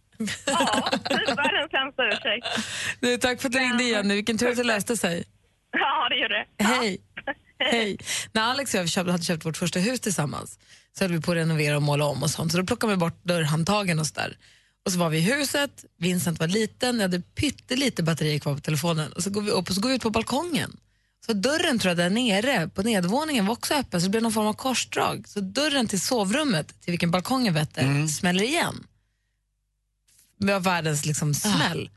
Ja, 0.46 0.90
typ 0.92 1.28
världens 1.28 1.72
sämsta 1.72 2.08
ursäkt. 2.08 2.48
Du, 3.00 3.18
tack 3.18 3.42
för 3.42 3.48
att 3.48 3.54
du 3.54 3.60
ringde 3.60 3.84
Jenny. 3.84 4.16
Vilken 4.16 4.38
tur 4.38 4.50
att 4.50 4.58
det 4.58 4.64
löste 4.64 4.98
sig. 4.98 5.24
Ja, 5.72 6.10
det 6.10 6.16
gjorde 6.16 6.46
det. 6.58 6.64
Hej. 6.64 6.98
Hej. 7.60 7.98
När 8.32 8.42
Alex 8.42 8.74
och 8.74 8.80
jag 8.96 9.04
hade 9.06 9.24
köpt 9.24 9.46
vårt 9.46 9.58
första 9.58 9.80
hus 9.80 10.00
tillsammans 10.00 10.60
så 10.98 11.04
höll 11.04 11.12
vi 11.12 11.22
på 11.22 11.32
att 11.32 11.38
renovera 11.38 11.76
och 11.76 11.82
måla 11.82 12.06
om 12.06 12.24
och 12.24 12.30
sånt. 12.30 12.52
Så 12.52 12.58
då 12.58 12.66
plockade 12.66 12.94
vi 12.94 12.98
bort 12.98 13.24
dörrhandtagen 13.24 14.00
och 14.00 14.08
så 14.08 14.14
där. 14.14 14.38
Och 14.86 14.92
så 14.92 15.00
var 15.00 15.10
vi 15.10 15.18
i 15.18 15.22
huset, 15.22 15.86
Vincent 15.98 16.40
var 16.40 16.48
liten, 16.48 16.96
jag 16.96 17.02
hade 17.02 17.22
pyttelite 17.22 18.04
batteri 18.04 18.40
kvar 18.40 18.56
på 18.56 18.60
telefonen. 18.62 19.12
Och 19.14 19.24
så 19.24 19.30
går 19.30 19.42
vi 19.42 19.52
upp 19.52 19.70
och 19.70 19.76
så 19.76 19.82
går 19.82 19.90
vi 19.90 19.96
ut 19.96 20.02
på 20.02 20.10
balkongen. 20.10 20.78
Så 21.26 21.34
dörren 21.34 21.80
tror 21.80 21.90
jag 21.90 21.98
där 21.98 22.10
nere 22.10 22.68
på 22.68 22.82
nedervåningen 22.84 23.46
var 23.46 23.54
också 23.54 23.74
öppen 23.74 24.02
så 24.02 24.06
det 24.06 24.12
blev 24.12 24.24
någon 24.24 24.32
form 24.32 24.48
av 24.48 24.54
korsdrag. 24.54 25.28
Så 25.28 25.40
dörren 25.40 25.88
till 25.88 26.02
sovrummet, 26.02 26.82
till 26.82 26.92
vilken 26.92 27.12
balkongen 27.12 27.54
vetter, 27.54 28.08
smäller 28.08 28.44
igen. 28.44 28.84
Det 30.40 30.54
var 30.54 30.60
världens 30.60 31.06
liksom 31.06 31.34
smäll. 31.34 31.90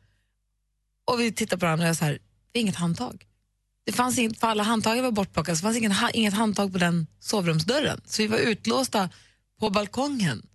Och 1.10 1.20
vi 1.20 1.32
tittar 1.32 1.56
på 1.56 1.66
varandra 1.66 1.84
och 1.84 1.88
jag 1.88 1.96
så 1.96 2.04
här, 2.04 2.18
det 2.52 2.58
är 2.58 2.62
inget 2.62 2.76
handtag. 2.76 3.26
Det 3.86 3.92
fanns 3.92 4.18
inget, 4.18 4.40
för 4.40 4.46
alla 4.46 4.62
handtag 4.62 5.02
var 5.02 5.10
bortplockade, 5.10 5.56
så 5.56 5.60
det 5.60 5.66
fanns 5.66 5.76
ingen, 5.76 5.92
ha- 5.92 6.10
inget 6.10 6.34
handtag 6.34 6.72
på 6.72 6.78
den 6.78 7.06
sovrumsdörren. 7.20 8.00
Så 8.04 8.22
vi 8.22 8.28
var 8.28 8.38
utlåsta 8.38 9.08
på 9.60 9.70
balkongen. 9.70 10.46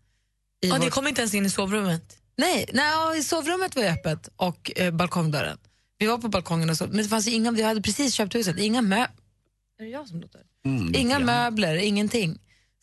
I 0.62 0.72
Och 0.72 0.78
vårt- 0.84 0.90
kom 0.92 1.08
inte 1.08 1.22
ens 1.22 1.34
in 1.34 1.46
i 1.46 1.50
sovrummet? 1.50 2.18
Nej, 2.38 2.70
nej 2.74 3.24
sovrummet 3.24 3.76
var 3.76 3.84
öppet 3.84 4.30
och 4.36 4.72
eh, 4.76 4.92
balkongdörren. 4.94 5.58
Vi 5.98 6.06
var 6.06 6.18
på 6.18 6.28
balkongen 6.28 6.70
och 6.70 6.78
så, 6.78 6.88
men 6.88 6.98
det 6.98 7.04
fanns 7.08 7.28
inga, 7.28 7.52
vi 7.52 7.64
hade 7.64 7.82
precis 7.82 8.14
köpt 8.14 8.36
huset, 8.36 8.58
inga 8.60 8.82
mö... 8.82 9.08
Är 9.80 9.84
det 9.84 9.90
jag 9.90 10.08
som 10.08 10.20
låter? 10.22 10.42
inga 10.96 11.20
möbler, 11.20 11.76
ingenting. 11.76 12.34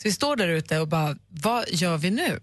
Så 0.02 0.08
vi 0.08 0.12
står 0.12 0.36
där 0.36 0.48
ute 0.48 0.78
och 0.78 0.88
bara, 0.88 1.16
vad 1.28 1.64
gör 1.68 1.96
vi 1.98 2.10
nu? 2.10 2.40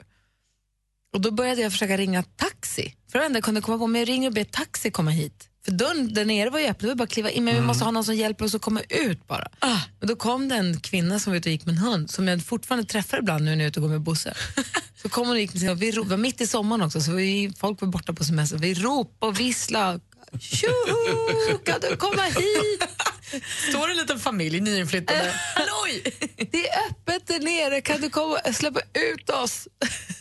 Och 1.13 1.21
då 1.21 1.31
började 1.31 1.61
jag 1.61 1.71
försöka 1.71 1.97
ringa 1.97 2.23
taxi. 2.23 2.95
För 3.11 3.19
det 3.19 3.25
enda 3.25 3.37
jag 3.37 3.43
kunde 3.43 3.61
komma 3.61 3.77
på, 3.77 3.87
men 3.87 3.99
jag 3.99 4.09
ringer 4.09 4.27
och 4.27 4.33
ber 4.33 4.43
taxi 4.43 4.91
komma 4.91 5.11
hit. 5.11 5.47
För 5.65 5.71
dörren 5.71 6.13
där 6.13 6.25
nere 6.25 6.49
var 6.49 6.59
ju 6.59 6.65
öppen, 6.65 6.77
det 6.79 6.87
var 6.87 6.95
bara 6.95 7.03
att 7.03 7.09
kliva 7.09 7.29
in, 7.29 7.43
men 7.43 7.55
vi 7.55 7.61
måste 7.61 7.83
ha 7.83 7.91
någon 7.91 8.03
som 8.03 8.15
hjälper 8.15 8.45
oss 8.45 8.55
att 8.55 8.61
komma 8.61 8.81
ut 8.89 9.27
bara. 9.27 9.47
Men 9.99 10.07
då 10.07 10.15
kom 10.15 10.49
det 10.49 10.55
en 10.55 10.79
kvinna 10.79 11.19
som 11.19 11.31
var 11.31 11.37
ute 11.37 11.49
och 11.49 11.51
gick 11.51 11.65
med 11.65 11.75
en 11.75 11.81
hund, 11.81 12.11
som 12.11 12.27
jag 12.27 12.43
fortfarande 12.43 12.85
träffar 12.87 13.19
ibland 13.19 13.45
nu 13.45 13.51
när 13.51 13.57
jag 13.57 13.63
är 13.63 13.67
ute 13.67 13.79
och 13.79 13.81
går 13.81 13.89
med 13.89 14.01
Bosse. 14.01 14.33
Så 15.01 15.09
kom 15.09 15.27
hon 15.27 15.35
och 15.35 15.39
gick 15.39 15.53
med 15.53 15.59
sin 15.59 15.69
hund. 15.69 15.79
Vi 15.79 15.91
var 15.91 16.17
mitt 16.17 16.41
i 16.41 16.47
sommaren 16.47 16.81
också, 16.81 17.01
så 17.01 17.11
vi, 17.11 17.53
folk 17.57 17.81
var 17.81 17.87
borta 17.87 18.13
på 18.13 18.23
semester. 18.23 18.57
Vi 18.57 18.73
ropade 18.73 19.31
och 19.31 19.39
visslade. 19.39 19.99
Tjoho, 20.39 21.57
kan 21.65 21.79
du 21.81 21.97
komma 21.97 22.23
hit? 22.23 22.83
Står 23.69 23.91
en 23.91 23.97
liten 23.97 24.19
familj 24.19 24.59
nyinflyttade. 24.59 25.33
Halloj! 25.55 26.03
Det 26.51 26.69
är 26.69 26.89
öppet 26.89 27.27
där 27.27 27.39
nere, 27.39 27.81
kan 27.81 28.01
du 28.01 28.09
komma 28.09 28.37
släppa 28.53 28.79
ut 28.93 29.29
oss? 29.29 29.67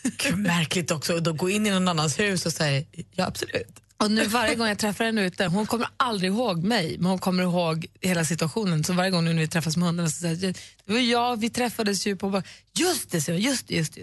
Gud, 0.03 0.39
märkligt 0.39 0.91
också 0.91 1.17
att 1.17 1.37
gå 1.37 1.51
in 1.51 1.67
i 1.67 1.71
någon 1.71 1.89
annans 1.89 2.19
hus 2.19 2.47
och 2.47 2.53
säga 2.53 2.85
ja 3.13 3.27
absolut. 3.27 3.81
Och 3.97 4.11
nu 4.11 4.27
varje 4.27 4.55
gång 4.55 4.69
jag 4.69 4.79
träffar 4.79 5.05
henne 5.05 5.27
ute, 5.27 5.47
hon 5.47 5.67
kommer 5.67 5.89
aldrig 5.97 6.31
ihåg 6.31 6.63
mig, 6.63 6.97
men 6.99 7.11
hon 7.11 7.19
kommer 7.19 7.43
ihåg 7.43 7.87
hela 8.01 8.25
situationen. 8.25 8.85
Så 8.85 8.93
varje 8.93 9.11
gång 9.11 9.25
nu 9.25 9.33
när 9.33 9.41
vi 9.41 9.49
träffas 9.49 9.77
med 9.77 9.87
hundarna 9.87 10.09
så 10.09 10.21
säger 10.21 10.47
jag, 10.47 10.55
det 10.85 10.93
var 10.93 11.01
jag, 11.01 11.41
vi 11.41 11.51
träffades 11.51 12.07
ju 12.07 12.17
på... 12.17 12.43
Just 12.79 13.11
det, 13.11 13.21
så 13.21 13.31
jag, 13.31 13.41
just 13.41 13.69
det, 13.69 13.75
just 13.75 13.95
det. 13.95 14.03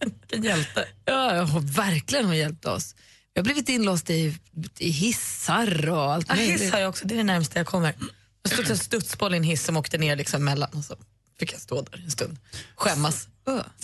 Vilken 0.20 0.42
hjälte. 0.42 0.88
Ja, 1.04 1.48
verkligen 1.62 2.24
hon 2.24 2.36
hjälpte 2.36 2.70
oss. 2.70 2.94
Vi 3.38 3.40
har 3.40 3.44
blivit 3.44 3.68
inlåsta 3.68 4.12
i, 4.12 4.34
i 4.78 4.90
hissar 4.90 5.88
och 5.88 6.12
allt 6.12 6.26
Ja, 6.28 6.34
möjligt. 6.34 6.60
hiss 6.60 6.72
har 6.72 6.78
jag 6.80 6.88
också, 6.88 7.06
det 7.06 7.14
är 7.14 7.16
det 7.16 7.24
närmaste 7.24 7.58
jag 7.58 7.66
kommer. 7.66 7.94
Jag 8.42 8.52
stod 8.52 8.70
en 8.70 8.78
studsboll 8.78 9.34
i 9.34 9.36
en 9.36 9.42
hiss 9.42 9.64
som 9.64 9.76
åkte 9.76 9.98
ner 9.98 10.16
liksom 10.16 10.44
mellan 10.44 10.70
och 10.72 10.84
så 10.84 10.96
fick 11.40 11.52
jag 11.52 11.60
stå 11.60 11.82
där 11.82 12.02
en 12.04 12.10
stund. 12.10 12.38
Skämmas. 12.76 13.28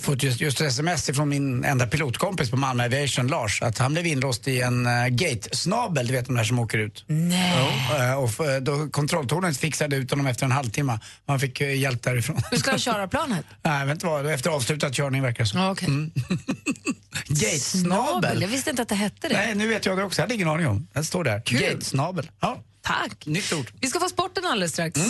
fått 0.03 0.23
just, 0.23 0.41
just 0.41 0.61
ett 0.61 0.67
sms 0.67 1.07
från 1.07 1.29
min 1.29 1.65
enda 1.65 1.87
pilotkompis 1.87 2.51
på 2.51 2.57
Malmö 2.57 2.85
Aviation, 2.85 3.27
Lars, 3.27 3.63
att 3.63 3.79
han 3.79 3.93
blev 3.93 4.07
inlåst 4.07 4.49
i 4.49 4.61
en 4.61 4.87
uh, 4.87 5.07
gate-snabel, 5.09 6.07
du 6.07 6.13
vet 6.13 6.27
de 6.27 6.35
där 6.37 6.45
som 6.45 6.59
åker 6.59 6.79
ut. 6.79 7.05
Nej. 7.07 7.87
Ja, 7.91 8.05
eh, 8.09 8.15
och 8.15 8.29
f- 8.29 8.63
då 8.63 8.89
kontrolltornet 8.89 9.57
fixade 9.57 9.97
ut 9.97 10.11
honom 10.11 10.27
efter 10.27 10.45
en 10.45 10.53
halvtimme. 10.53 10.99
Han 11.27 11.41
fick 11.41 11.61
uh, 11.61 11.75
hjälp 11.77 12.03
därifrån. 12.03 12.43
Hur 12.51 12.59
ska 12.59 12.71
han 12.71 12.81
köra 12.81 13.09
planet? 13.09 13.45
Nej, 13.63 13.87
vet 13.87 13.95
inte 13.95 14.07
vad, 14.07 14.27
efter 14.27 14.51
avslutad 14.51 14.93
körning 14.93 15.23
verkar 15.23 15.45
det 15.45 15.51
som. 15.51 15.61
Ja, 15.61 15.71
okay. 15.71 15.89
Mm. 15.89 16.11
Gate-snabel. 17.27 18.41
Jag 18.43 18.49
visste 18.49 18.71
inte 18.71 18.83
att 18.83 18.89
det 18.89 18.95
hette 18.95 19.29
det. 19.29 19.35
Nej, 19.35 19.55
nu 19.55 19.67
vet 19.69 19.87
jag 19.87 19.97
det 19.99 20.05
också. 20.05 20.21
Jag 20.21 20.25
hade 20.25 20.35
ingen 20.35 20.49
aning 20.49 20.67
om. 20.67 20.87
Det 20.93 21.05
står 21.05 21.25
där. 21.25 21.43
Gate-snabel. 21.47 22.31
Ja. 22.41 22.63
Tack. 22.83 23.27
Nytt 23.27 23.53
ord. 23.53 23.71
Vi 23.81 23.89
ska 23.89 24.01
få 24.01 24.09
sporten 24.09 24.45
alldeles 24.47 24.73
strax. 24.73 25.01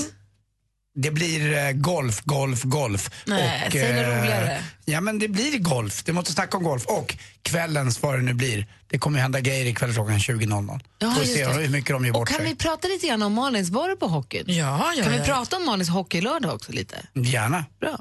Det 0.96 1.10
blir 1.10 1.58
eh, 1.58 1.72
golf, 1.72 2.20
golf, 2.24 2.62
golf. 2.62 3.10
Nej, 3.26 3.68
säg 3.72 3.92
något 3.92 4.02
eh, 4.02 4.18
roligare. 4.20 4.62
Ja, 4.84 5.00
men 5.00 5.18
det 5.18 5.28
blir 5.28 5.58
golf. 5.58 6.02
Det 6.04 6.12
måste 6.12 6.32
snacka 6.32 6.56
om 6.56 6.62
golf. 6.64 6.86
Och 6.86 7.16
kvällens, 7.42 8.02
vad 8.02 8.14
det 8.18 8.22
nu 8.22 8.34
blir, 8.34 8.66
det 8.90 8.98
kommer 8.98 9.18
ju 9.18 9.22
hända 9.22 9.40
grejer 9.40 9.66
ikväll 9.66 9.92
klockan 9.94 10.18
20.00. 10.18 10.80
Ja, 10.98 11.10
Får 11.12 11.22
just 11.24 11.34
se 11.34 11.46
det. 11.46 11.52
hur 11.52 11.68
mycket 11.68 11.90
de 11.90 12.04
gör 12.04 12.12
Och 12.14 12.20
bort 12.20 12.28
kan 12.28 12.36
sig. 12.36 12.46
vi 12.46 12.54
prata 12.56 12.88
lite 12.88 13.06
grann 13.06 13.22
om 13.22 13.32
Malins, 13.32 13.70
var 13.70 13.96
på 13.96 14.06
hockeyn? 14.06 14.44
Ja, 14.46 14.92
ja, 14.96 15.02
Kan 15.02 15.12
vi 15.12 15.18
prata 15.20 15.56
om 15.56 15.66
Malins 15.66 15.88
hockeylördag 15.88 16.54
också 16.54 16.72
lite? 16.72 17.06
Gärna. 17.14 17.64
Bra. 17.80 18.00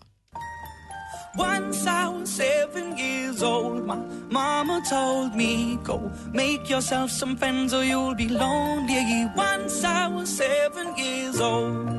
Once 1.36 1.88
I 1.88 2.08
was 2.10 2.30
seven 2.30 2.96
years 2.96 3.42
old, 3.42 3.88
my 3.88 3.98
mama 4.30 4.82
told 4.88 5.36
me, 5.36 5.80
Go 5.84 6.12
make 6.32 6.70
yourself 6.70 7.10
some 7.10 7.36
friends 7.36 7.74
or 7.74 7.84
you'll 7.84 8.14
be 8.14 8.30
lonely. 8.30 9.28
Once 9.36 9.84
I 9.84 10.08
was 10.08 10.30
seven 10.30 10.96
years 10.96 11.42
old. 11.42 11.90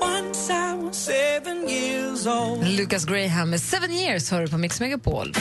Once 0.00 0.50
I 0.50 0.74
was 0.74 0.96
seven 0.96 1.68
years 1.68 2.26
old. 2.26 2.64
Lucas 2.64 3.04
Graham 3.04 3.50
med 3.50 3.60
Seven 3.60 3.92
years 3.92 4.30
hör 4.30 4.40
du 4.40 4.48
på 4.48 4.58
Mix 4.58 4.80
Megapol. 4.80 5.34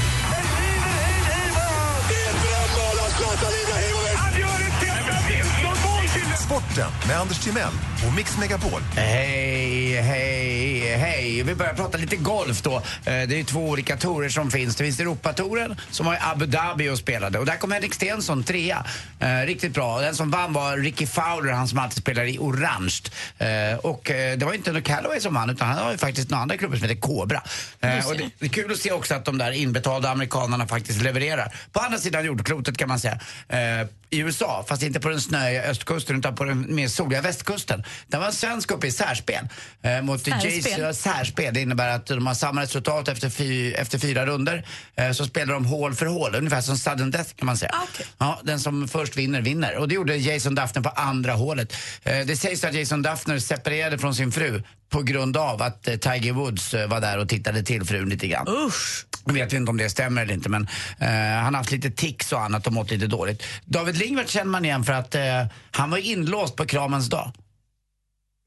Sporten 6.45 6.91
med 7.07 7.19
Anders 7.19 7.39
Timell 7.39 7.71
och 8.07 8.13
Mix 8.13 8.37
Megapol. 8.37 8.81
Hej, 8.95 10.01
hej, 10.01 10.95
hej. 10.97 11.43
Vi 11.43 11.55
börjar 11.55 11.73
prata 11.73 11.97
lite 11.97 12.15
golf 12.15 12.61
då. 12.61 12.75
Eh, 12.75 12.81
Det 13.03 13.39
är 13.39 13.43
två 13.43 13.69
olika 13.69 13.97
tourer 13.97 14.29
som 14.29 14.51
finns. 14.51 14.75
Det 14.75 14.83
finns 14.83 14.99
Europatouren 14.99 15.75
som 15.91 16.05
var 16.05 16.13
i 16.13 16.17
Abu 16.21 16.45
Dhabi 16.45 16.89
och 16.89 16.97
spelade. 16.97 17.39
Och 17.39 17.45
där 17.45 17.55
kom 17.57 17.71
Henrik 17.71 17.93
Stenson 17.93 18.43
trea. 18.43 18.85
Eh, 19.19 19.45
riktigt 19.45 19.73
bra. 19.73 20.01
Den 20.01 20.15
som 20.15 20.31
vann 20.31 20.53
var 20.53 20.77
Ricky 20.77 21.07
Fowler, 21.07 21.51
han 21.53 21.67
som 21.67 21.79
alltid 21.79 21.97
spelar 21.97 22.23
i 22.23 22.37
orange. 22.39 23.01
Eh, 23.37 23.77
och 23.77 24.01
det 24.05 24.43
var 24.43 24.53
inte 24.53 24.69
under 24.69 24.81
Callaway 24.81 25.19
som 25.19 25.33
vann 25.33 25.49
utan 25.49 25.67
han 25.67 25.77
har 25.77 25.91
ju 25.91 25.97
faktiskt 25.97 26.29
några 26.29 26.41
andra 26.41 26.57
klubbar 26.57 26.77
som 26.77 26.87
heter 26.87 27.01
Cobra. 27.01 27.41
Och 28.07 28.15
det, 28.39 28.45
är 28.45 28.49
kul 28.49 28.71
att 28.71 28.77
se 28.77 28.91
också 28.91 29.15
att 29.15 29.25
de 29.25 29.37
där 29.37 29.51
inbetalda 29.51 30.09
amerikanerna 30.09 30.67
faktiskt 30.67 31.01
levererar. 31.01 31.55
På 31.71 31.79
andra 31.79 31.97
sidan 31.97 32.25
jordklotet 32.25 32.77
kan 32.77 32.87
man 32.87 32.99
säga. 32.99 33.19
I 34.09 34.19
USA, 34.19 34.65
fast 34.67 34.83
inte 34.83 34.99
på 34.99 35.09
den 35.09 35.21
snöiga 35.21 35.63
östkusten 35.63 36.17
utan 36.17 36.35
på 36.35 36.43
den 36.43 36.75
mer 36.75 36.87
soliga 36.87 37.21
västkusten. 37.21 37.83
Där 38.07 38.19
var 38.19 38.25
en 38.25 38.33
svensk 38.33 38.71
uppe 38.71 38.87
i 38.87 38.91
särspel. 38.91 39.47
Eh, 39.81 40.01
mot 40.01 40.23
Särspel? 40.23 40.95
Särspel. 40.95 41.53
Det 41.53 41.61
innebär 41.61 41.89
att 41.89 42.05
de 42.05 42.27
har 42.27 42.33
samma 42.33 42.61
resultat 42.61 43.07
efter, 43.07 43.29
fy, 43.29 43.73
efter 43.73 43.99
fyra 43.99 44.25
runder 44.25 44.67
eh, 44.95 45.11
så 45.11 45.25
spelar 45.25 45.53
de 45.53 45.65
hål 45.65 45.95
för 45.95 46.05
hål, 46.05 46.35
ungefär 46.35 46.61
som 46.61 46.77
sudden 46.77 47.11
death 47.11 47.29
kan 47.35 47.45
man 47.45 47.57
säga. 47.57 47.71
Ah, 47.73 48.03
Ja, 48.17 48.39
den 48.43 48.59
som 48.59 48.87
först 48.87 49.17
vinner, 49.17 49.41
vinner. 49.41 49.77
Och 49.77 49.87
det 49.87 49.95
gjorde 49.95 50.15
Jason 50.15 50.55
Duffner 50.55 50.81
på 50.81 50.89
andra 50.89 51.33
hålet. 51.33 51.73
Eh, 52.03 52.19
det 52.25 52.37
sägs 52.37 52.63
att 52.63 52.73
Jason 52.73 53.01
Duffner 53.01 53.39
separerade 53.39 53.97
från 53.97 54.15
sin 54.15 54.31
fru 54.31 54.63
på 54.89 55.01
grund 55.01 55.37
av 55.37 55.61
att 55.61 55.87
eh, 55.87 55.95
Tiger 55.95 56.31
Woods 56.33 56.73
eh, 56.73 56.87
var 56.87 57.01
där 57.01 57.17
och 57.17 57.29
tittade 57.29 57.63
till 57.63 57.83
frun 57.85 58.09
lite 58.09 58.27
grann. 58.27 58.47
Usch. 58.47 59.05
Jag 59.25 59.33
vet 59.33 59.53
inte 59.53 59.69
om 59.69 59.77
det 59.77 59.89
stämmer 59.89 60.21
eller 60.21 60.33
inte 60.33 60.49
men 60.49 60.67
eh, 60.99 61.09
han 61.43 61.53
har 61.53 61.57
haft 61.57 61.71
lite 61.71 61.91
tics 61.91 62.31
och 62.31 62.41
annat 62.41 62.67
och 62.67 62.73
mått 62.73 62.91
lite 62.91 63.07
dåligt. 63.07 63.43
David 63.65 63.97
Lingvart 63.97 64.29
känner 64.29 64.51
man 64.51 64.65
igen 64.65 64.83
för 64.83 64.93
att 64.93 65.15
eh, 65.15 65.21
han 65.71 65.91
var 65.91 65.97
inlåst 65.97 66.55
på 66.55 66.65
kramens 66.65 67.09
dag. 67.09 67.31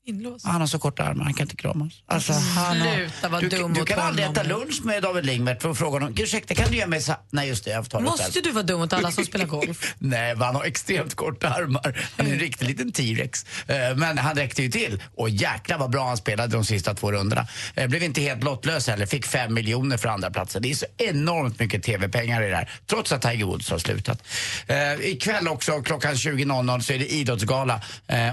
Inlåst. 0.08 0.46
Han 0.46 0.60
har 0.60 0.68
så 0.68 0.78
korta 0.78 1.02
armar, 1.02 1.24
han 1.24 1.34
kan 1.34 1.44
inte 1.44 1.56
kramas. 1.56 1.92
Alltså, 2.06 2.32
han. 2.32 2.76
Sluta 2.80 3.28
vara 3.28 3.40
du, 3.40 3.48
dum 3.48 3.74
du 3.74 3.84
kan 3.84 3.98
aldrig 3.98 4.26
äta 4.28 4.42
lunch 4.42 4.80
med 4.84 5.02
David 5.02 5.26
Lingvart 5.26 5.62
för 5.62 5.70
att 5.70 5.78
fråga 5.78 5.98
honom, 5.98 6.14
ursäkta 6.18 6.54
kan 6.54 6.70
du 6.70 6.76
ge 6.76 6.86
mig 6.86 7.00
sa-" 7.02 7.16
Nej 7.30 7.48
just 7.48 7.64
det, 7.64 7.70
jag 7.70 7.86
får 7.90 8.00
Måste 8.00 8.22
själv. 8.32 8.44
du 8.44 8.50
vara 8.50 8.62
dum 8.62 8.80
mot 8.80 8.92
alla 8.92 9.10
som 9.10 9.24
spelar 9.24 9.44
golf? 9.46 9.94
Nej, 9.98 10.36
han 10.36 10.54
har 10.54 10.64
extremt 10.64 11.14
korta 11.14 11.48
armar. 11.48 12.06
Han 12.16 12.26
är 12.26 12.32
en 12.32 12.38
riktig 12.38 12.66
liten 12.66 12.92
T-rex. 12.92 13.46
Eh, 13.66 13.76
Men 13.96 14.18
han 14.18 14.36
räckte 14.36 14.62
ju 14.62 14.70
till. 14.70 15.02
Och 15.16 15.30
jäklar 15.30 15.78
vad 15.78 15.90
bra 15.90 16.08
han 16.08 16.16
spelade 16.16 16.52
de 16.56 16.64
sista 16.64 16.94
två 16.94 17.12
rundorna. 17.12 17.46
Eh, 17.74 17.86
Blev 17.88 18.02
inte 18.02 18.20
helt 18.20 18.44
lottlös 18.44 18.86
heller. 18.88 19.06
Fick 19.06 19.26
fem 19.26 19.54
miljoner 19.54 19.96
för 19.96 20.08
andra 20.08 20.30
platsen. 20.30 20.62
Det 20.62 20.70
är 20.70 20.74
så 20.74 20.86
enormt 20.98 21.58
mycket 21.60 21.82
TV-pengar 21.82 22.42
i 22.42 22.50
det 22.50 22.56
här. 22.56 22.70
Trots 22.86 23.12
att 23.12 23.22
Tiger 23.22 23.44
Woods 23.44 23.70
har 23.70 23.78
slutat. 23.78 24.22
Eh, 24.66 24.92
ikväll 25.00 25.48
också 25.48 25.82
klockan 25.82 26.14
20.00 26.14 26.80
så 26.80 26.92
är 26.92 26.98
det 26.98 27.06
idrottsgala. 27.12 27.80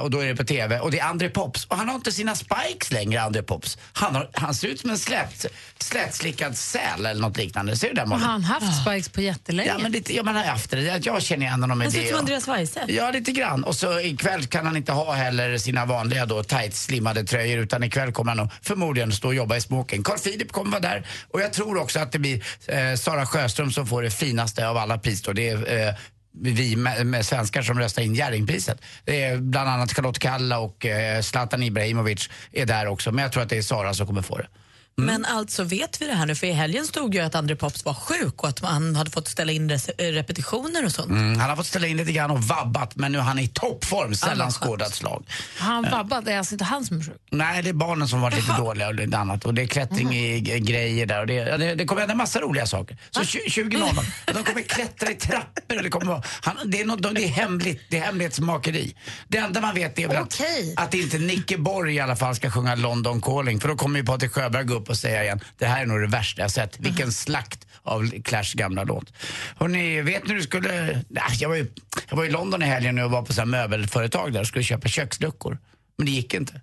Och 0.01 0.11
då 0.11 0.19
är 0.19 0.27
det 0.27 0.35
på 0.35 0.43
TV. 0.43 0.79
Och 0.79 0.91
det 0.91 0.99
är 0.99 1.05
André 1.05 1.29
Pops. 1.29 1.64
Och 1.67 1.77
han 1.77 1.87
har 1.89 1.95
inte 1.95 2.11
sina 2.11 2.35
spikes 2.35 2.91
längre, 2.91 3.21
André 3.21 3.41
Pops. 3.43 3.77
Han, 3.93 4.15
har, 4.15 4.29
han 4.33 4.55
ser 4.55 4.67
ut 4.67 4.79
som 4.79 4.89
en 4.89 4.97
slät, 4.97 5.45
slätslickad 5.79 6.57
säl 6.57 7.05
eller 7.05 7.21
något 7.21 7.37
liknande. 7.37 7.75
Ser 7.75 7.87
du 7.87 7.93
det 7.93 8.01
Har 8.01 8.17
han 8.17 8.43
haft 8.43 8.81
spikes 8.81 9.09
på 9.09 9.21
jättelänge? 9.21 9.69
Ja, 9.69 9.77
men 9.77 9.91
lite, 9.91 10.15
ja, 10.15 10.23
man 10.23 10.35
har 10.35 10.43
haft 10.43 10.71
det. 10.71 10.81
Jag 11.05 11.21
känner 11.23 11.45
igen 11.45 11.61
honom 11.61 11.77
med 11.77 11.85
Han 11.85 11.91
ser 11.91 11.99
ut 11.99 12.05
det. 12.05 12.09
som 12.11 12.19
Andreas 12.19 12.47
Weise. 12.47 12.85
Ja, 12.87 13.11
lite 13.11 13.31
grann. 13.31 13.63
Och 13.63 13.75
så 13.75 13.99
ikväll 13.99 14.45
kan 14.45 14.65
han 14.65 14.77
inte 14.77 14.91
ha 14.91 15.13
heller 15.13 15.57
sina 15.57 15.85
vanliga 15.85 16.25
då 16.25 16.43
tight 16.43 16.75
slimmade 16.75 17.23
tröjor 17.23 17.59
utan 17.59 17.83
ikväll 17.83 18.11
kommer 18.11 18.31
han 18.31 18.37
nog 18.37 18.49
förmodligen 18.61 19.11
stå 19.11 19.27
och 19.27 19.35
jobba 19.35 19.55
i 19.55 19.61
smoking. 19.61 20.03
Carl 20.03 20.19
Philip 20.19 20.51
kommer 20.51 20.71
vara 20.71 20.81
där 20.81 21.07
och 21.31 21.41
jag 21.41 21.53
tror 21.53 21.77
också 21.77 21.99
att 21.99 22.11
det 22.11 22.19
blir 22.19 22.43
eh, 22.67 22.95
Sara 22.95 23.25
Sjöström 23.25 23.71
som 23.71 23.87
får 23.87 24.03
det 24.03 24.11
finaste 24.11 24.67
av 24.67 24.77
alla 24.77 24.97
pris 24.97 25.21
då. 25.21 25.33
Det 25.33 25.49
är 25.49 25.87
eh, 25.87 25.93
vi 26.41 26.75
med, 26.75 27.05
med 27.05 27.25
svenskar 27.25 27.61
som 27.61 27.79
röstar 27.79 28.01
in 28.01 28.15
Jerringpriset. 28.15 28.81
Det 29.03 29.23
är 29.23 29.37
bland 29.37 29.69
annat 29.69 29.93
Charlotte 29.93 30.19
Kalla 30.19 30.59
och 30.59 30.85
eh, 30.85 31.21
Zlatan 31.21 31.63
Ibrahimovic 31.63 32.29
är 32.51 32.65
där 32.65 32.87
också. 32.87 33.11
Men 33.11 33.23
jag 33.23 33.31
tror 33.31 33.43
att 33.43 33.49
det 33.49 33.57
är 33.57 33.61
Sara 33.61 33.93
som 33.93 34.07
kommer 34.07 34.21
få 34.21 34.37
det. 34.37 34.47
Men 34.97 35.25
alltså 35.25 35.63
vet 35.63 36.01
vi 36.01 36.05
det 36.07 36.13
här 36.13 36.25
nu? 36.25 36.35
För 36.35 36.47
i 36.47 36.51
helgen 36.51 36.85
stod 36.87 37.15
ju 37.15 37.21
att 37.21 37.35
André 37.35 37.55
Pops 37.55 37.85
var 37.85 37.93
sjuk 37.93 38.43
och 38.43 38.49
att 38.49 38.59
han 38.59 38.95
hade 38.95 39.11
fått 39.11 39.27
ställa 39.27 39.51
in 39.51 39.71
eh, 39.71 39.77
repetitioner 39.97 40.85
och 40.85 40.91
sånt. 40.91 41.09
Mm, 41.09 41.39
han 41.39 41.49
har 41.49 41.55
fått 41.55 41.65
ställa 41.65 41.87
in 41.87 41.97
lite 41.97 42.11
grann 42.11 42.31
och 42.31 42.43
vabbat 42.43 42.95
men 42.95 43.11
nu 43.11 43.17
är 43.17 43.21
han 43.21 43.39
i 43.39 43.47
toppform. 43.47 44.15
Sällan 44.15 44.51
skådat 44.51 44.95
slag. 44.95 45.25
Han 45.57 45.83
Ja. 45.83 45.97
vabbat? 45.97 46.25
Det 46.25 46.31
är 46.33 46.37
alltså 46.37 46.53
inte 46.53 46.63
han 46.65 46.85
som 46.85 46.99
är 46.99 47.03
sjuk? 47.03 47.13
Nej, 47.31 47.63
det 47.63 47.69
är 47.69 47.73
barnen 47.73 48.07
som 48.07 48.21
varit 48.21 48.35
lite 48.37 48.57
dåliga 48.57 48.87
och 48.87 48.95
lite 48.95 49.17
annat. 49.17 49.45
Och 49.45 49.53
det 49.53 49.61
är 49.61 49.67
klättring 49.67 50.15
i 50.15 50.39
grejer 50.59 51.05
där. 51.05 51.19
Och 51.21 51.27
det, 51.27 51.57
det, 51.57 51.75
det 51.75 51.85
kommer 51.85 52.01
hända 52.01 52.15
massa 52.15 52.39
roliga 52.41 52.65
saker. 52.65 52.97
Så 53.11 53.21
20.00, 53.21 54.05
de 54.33 54.43
kommer 54.43 54.61
klättra 54.61 55.11
i 55.11 55.15
trappor. 55.15 55.77
Och 55.77 55.83
det, 55.83 55.89
kommer 55.89 56.05
vara, 56.05 56.23
han, 56.41 56.55
det, 56.65 56.81
är 56.81 56.85
något, 56.85 57.15
det 57.15 57.23
är 57.23 57.27
hemligt, 57.27 57.81
det 57.89 57.97
är 57.97 58.01
hemlighetsmakeri. 58.01 58.95
Det 59.27 59.37
enda 59.37 59.61
man 59.61 59.75
vet 59.75 59.99
är 59.99 60.07
väl 60.07 60.17
att, 60.17 60.41
att 60.75 60.93
inte 60.93 61.17
Nicke 61.17 61.57
Borg 61.57 61.95
i 61.95 61.99
alla 61.99 62.15
fall 62.15 62.35
ska 62.35 62.51
sjunga 62.51 62.75
London 62.75 63.21
Calling. 63.21 63.59
För 63.59 63.67
då 63.67 63.75
kommer 63.75 63.99
ju 63.99 64.05
Patrik 64.05 64.31
Sjöberg 64.31 64.63
gå 64.63 64.73
upp 64.73 64.84
och 64.89 64.97
säga 64.97 65.23
igen, 65.23 65.39
det 65.57 65.65
här 65.65 65.81
är 65.81 65.85
nog 65.85 66.01
det 66.01 66.07
värsta 66.07 66.41
jag 66.41 66.51
sett. 66.51 66.79
Vilken 66.79 67.11
slakt 67.11 67.67
av 67.83 68.09
Clash 68.23 68.53
gamla 68.53 68.83
låt. 68.83 69.13
Hörrni, 69.57 70.01
vet 70.01 70.27
ni 70.27 70.33
du 70.33 70.41
skulle... 70.41 71.01
Jag 71.39 71.49
var, 71.49 71.55
ju, 71.55 71.71
jag 72.09 72.17
var 72.17 72.25
i 72.25 72.29
London 72.29 72.63
i 72.63 72.65
helgen 72.65 72.99
och 72.99 73.11
var 73.11 73.21
på 73.21 73.33
så 73.33 73.45
möbelföretag 73.45 74.33
där 74.33 74.39
och 74.39 74.47
skulle 74.47 74.63
köpa 74.63 74.87
köksluckor. 74.87 75.57
Men 75.97 76.05
det 76.05 76.11
gick 76.11 76.33
inte. 76.33 76.61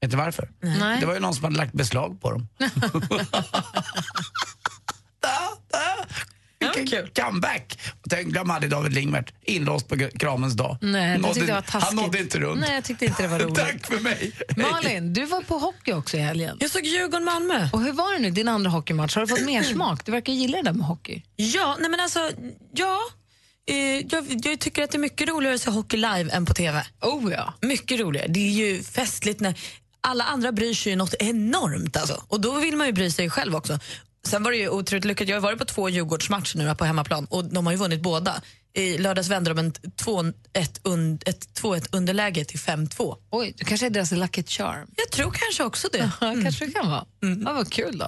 Vet 0.00 0.10
du 0.10 0.16
varför? 0.16 0.50
Nej. 0.60 1.00
Det 1.00 1.06
var 1.06 1.14
ju 1.14 1.20
någon 1.20 1.34
som 1.34 1.44
hade 1.44 1.56
lagt 1.56 1.72
beslag 1.72 2.20
på 2.20 2.30
dem. 2.30 2.48
Vilken 6.90 7.24
comeback! 7.24 7.78
Och 8.02 8.10
tänk, 8.10 8.26
glöm 8.28 8.50
aldrig 8.50 8.70
David 8.70 8.92
Lingvert, 8.92 9.32
inlåst 9.42 9.88
på 9.88 9.96
kramens 10.18 10.54
dag. 10.54 10.78
Nej, 10.80 11.12
det 11.12 11.18
Nådde- 11.18 11.34
tyckte 11.34 11.48
jag 11.48 11.54
var 11.54 11.62
taskigt. 11.62 11.82
Han 11.84 11.96
nådde 11.96 12.18
inte 12.18 12.38
runt. 12.38 12.60
Nej, 12.60 12.74
jag 12.74 12.84
tyckte 12.84 13.04
inte 13.04 13.22
det 13.22 13.28
var 13.28 13.38
roligt. 13.44 13.54
Tack 13.56 13.86
för 13.86 14.00
mig! 14.00 14.32
Malin, 14.56 15.12
du 15.12 15.24
var 15.24 15.40
på 15.42 15.58
hockey 15.58 15.92
också 15.92 16.16
i 16.16 16.20
helgen. 16.20 16.56
Jag 16.60 16.70
såg 16.70 16.82
Djurgården-Malmö. 16.86 17.68
Och 17.72 17.82
hur 17.82 17.92
var 17.92 18.12
det 18.12 18.18
nu, 18.18 18.30
din 18.30 18.48
andra 18.48 18.70
hockeymatch? 18.70 19.14
Har 19.14 19.22
du 19.22 19.28
fått 19.28 19.40
mer 19.44 19.62
smak? 19.62 20.04
Du 20.06 20.12
verkar 20.12 20.32
gilla 20.32 20.56
det 20.56 20.62
där 20.62 20.72
med 20.72 20.86
hockey. 20.86 21.22
Ja, 21.36 21.76
nej 21.80 21.90
men 21.90 22.00
alltså, 22.00 22.30
ja. 22.74 22.98
Eh, 23.66 23.76
jag, 24.10 24.24
jag 24.44 24.60
tycker 24.60 24.82
att 24.84 24.90
det 24.90 24.96
är 24.96 25.00
mycket 25.00 25.28
roligare 25.28 25.54
att 25.54 25.60
se 25.60 25.70
hockey 25.70 25.96
live 25.96 26.30
än 26.32 26.46
på 26.46 26.54
TV. 26.54 26.84
Oh 27.00 27.32
ja. 27.32 27.54
Mycket 27.60 28.00
roligare. 28.00 28.26
Det 28.28 28.40
är 28.40 28.50
ju 28.52 28.82
festligt 28.82 29.40
när 29.40 29.54
alla 30.00 30.24
andra 30.24 30.52
bryr 30.52 30.74
sig 30.74 30.92
ju 30.92 30.96
något 30.96 31.14
enormt 31.18 31.96
alltså. 31.96 32.22
Och 32.28 32.40
då 32.40 32.58
vill 32.58 32.76
man 32.76 32.86
ju 32.86 32.92
bry 32.92 33.10
sig 33.10 33.30
själv 33.30 33.56
också. 33.56 33.78
Sen 34.26 34.42
var 34.42 34.50
det 34.50 34.56
ju 34.56 34.68
otroligt 34.68 35.04
lyckat. 35.04 35.28
Jag 35.28 35.36
har 35.36 35.40
varit 35.40 35.58
på 35.58 35.64
två 35.64 35.88
Djurgårdsmatcher 35.88 36.58
nu 36.58 36.74
på 36.74 36.84
hemmaplan 36.84 37.26
och 37.30 37.44
de 37.44 37.66
har 37.66 37.72
ju 37.72 37.78
vunnit 37.78 38.00
båda. 38.02 38.42
I 38.72 38.98
lördags 38.98 39.28
vände 39.28 39.50
de 39.50 39.58
en 39.58 39.72
2-1 39.72 40.34
un, 40.82 41.18
ett 41.26 41.60
2-1 41.62 41.88
underläge 41.92 42.44
till 42.44 42.58
5-2. 42.58 43.16
Oj, 43.30 43.54
det 43.56 43.64
kanske 43.64 43.86
är 43.86 43.90
deras 43.90 44.12
lucky 44.12 44.42
charm. 44.42 44.88
Jag 44.96 45.10
tror 45.10 45.30
kanske 45.30 45.64
också 45.64 45.88
det. 45.92 45.98
Ja, 46.20 46.34
kanske 46.42 46.66
det 46.66 46.72
kan 46.72 46.90
vara. 46.90 47.04
Ja, 47.44 47.52
vad 47.52 47.72
kul 47.72 47.98
då. 47.98 48.04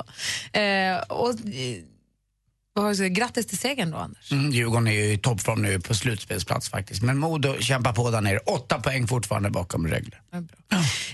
Eh, 0.61 0.99
och, 0.99 1.31
eh, 1.31 1.37
vad 1.39 1.39
har 1.39 1.39
jag 1.39 1.39
sagt? 1.39 2.62
Grattis 3.11 3.47
till 3.47 3.59
segern 3.59 3.91
då, 3.91 3.97
Anders. 3.97 4.33
Mm, 4.33 4.51
Djurgården 4.51 4.89
är 4.89 4.93
ju 4.93 5.13
i 5.13 5.19
toppform 5.19 5.63
nu 5.63 5.81
på 5.81 5.95
slutspelsplats 5.95 6.69
faktiskt. 6.69 7.03
Men 7.03 7.19
Modo 7.19 7.57
kämpar 7.61 7.93
på 7.93 8.11
där 8.11 8.21
nere. 8.21 8.39
Åtta 8.39 8.79
poäng 8.81 9.09
fortfarande 9.09 9.51
bakom 9.51 9.89
Rögle. 9.89 10.17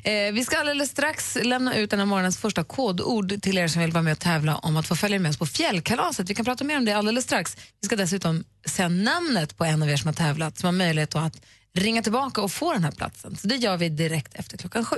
Eh, 0.02 0.32
vi 0.32 0.44
ska 0.44 0.58
alldeles 0.58 0.90
strax 0.90 1.38
lämna 1.42 1.76
ut 1.76 1.90
den 1.90 1.98
här 1.98 2.06
morgonens 2.06 2.38
första 2.38 2.64
kodord 2.64 3.42
till 3.42 3.58
er 3.58 3.68
som 3.68 3.82
vill 3.82 3.92
vara 3.92 4.02
med 4.02 4.12
och 4.12 4.18
tävla 4.18 4.56
om 4.56 4.76
att 4.76 4.86
få 4.86 4.96
följa 4.96 5.18
med 5.18 5.30
oss 5.30 5.38
på 5.38 5.46
fjällkalaset. 5.46 6.30
Vi 6.30 6.34
kan 6.34 6.44
prata 6.44 6.64
mer 6.64 6.76
om 6.76 6.84
det 6.84 6.92
alldeles 6.92 7.24
strax. 7.24 7.56
Vi 7.80 7.86
ska 7.86 7.96
dessutom 7.96 8.44
säga 8.66 8.88
namnet 8.88 9.56
på 9.56 9.64
en 9.64 9.82
av 9.82 9.90
er 9.90 9.96
som 9.96 10.08
har 10.08 10.14
tävlat 10.14 10.58
som 10.58 10.66
har 10.66 10.72
möjlighet 10.72 11.14
att 11.14 11.40
ringa 11.74 12.02
tillbaka 12.02 12.40
och 12.42 12.52
få 12.52 12.72
den 12.72 12.84
här 12.84 12.90
platsen. 12.92 13.36
Så 13.36 13.48
det 13.48 13.56
gör 13.56 13.76
vi 13.76 13.88
direkt 13.88 14.34
efter 14.34 14.56
klockan 14.58 14.84
sju. 14.84 14.96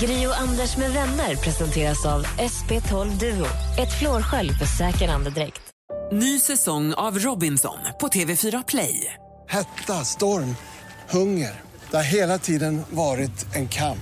Gri 0.00 0.26
och 0.26 0.36
Anders 0.40 0.76
med 0.76 0.90
vänner 0.92 1.36
presenteras 1.36 2.06
av 2.06 2.24
SP12 2.26 3.18
Duo. 3.18 3.46
Ett 3.78 3.98
flårskölj 3.98 4.52
för 4.52 4.66
säker 4.66 5.08
andedräkt. 5.08 5.60
Ny 6.12 6.40
säsong 6.40 6.94
av 6.94 7.18
Robinson 7.18 7.78
på 8.00 8.08
TV4 8.08 8.64
Play. 8.68 9.14
Hetta, 9.48 10.04
storm, 10.04 10.56
hunger. 11.10 11.60
Det 11.90 11.96
har 11.96 12.04
hela 12.04 12.38
tiden 12.38 12.82
varit 12.90 13.54
en 13.54 13.68
kamp. 13.68 13.98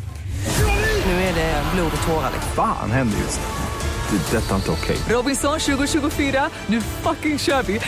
Nu 1.07 1.13
är 1.13 1.35
det 1.35 1.63
blod 1.75 1.93
och 2.01 2.07
tårar. 2.07 2.31
liksom. 2.35 2.53
Fan 2.57 2.91
händer 2.91 3.19
just 3.19 3.41
nu. 3.41 4.19
Det. 4.19 4.37
är 4.37 4.41
Detta 4.41 4.51
är 4.53 4.57
inte 4.57 4.71
okej. 4.71 4.97
Robinson 5.09 5.61
2024, 5.61 6.51
nu 6.67 6.81
fucking 6.81 7.39
kör 7.39 7.63
vi! 7.63 7.81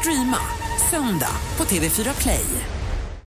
Streama 0.00 0.38
söndag 0.90 1.30
på 1.56 1.64
TV4 1.64 2.22
Play. 2.22 2.44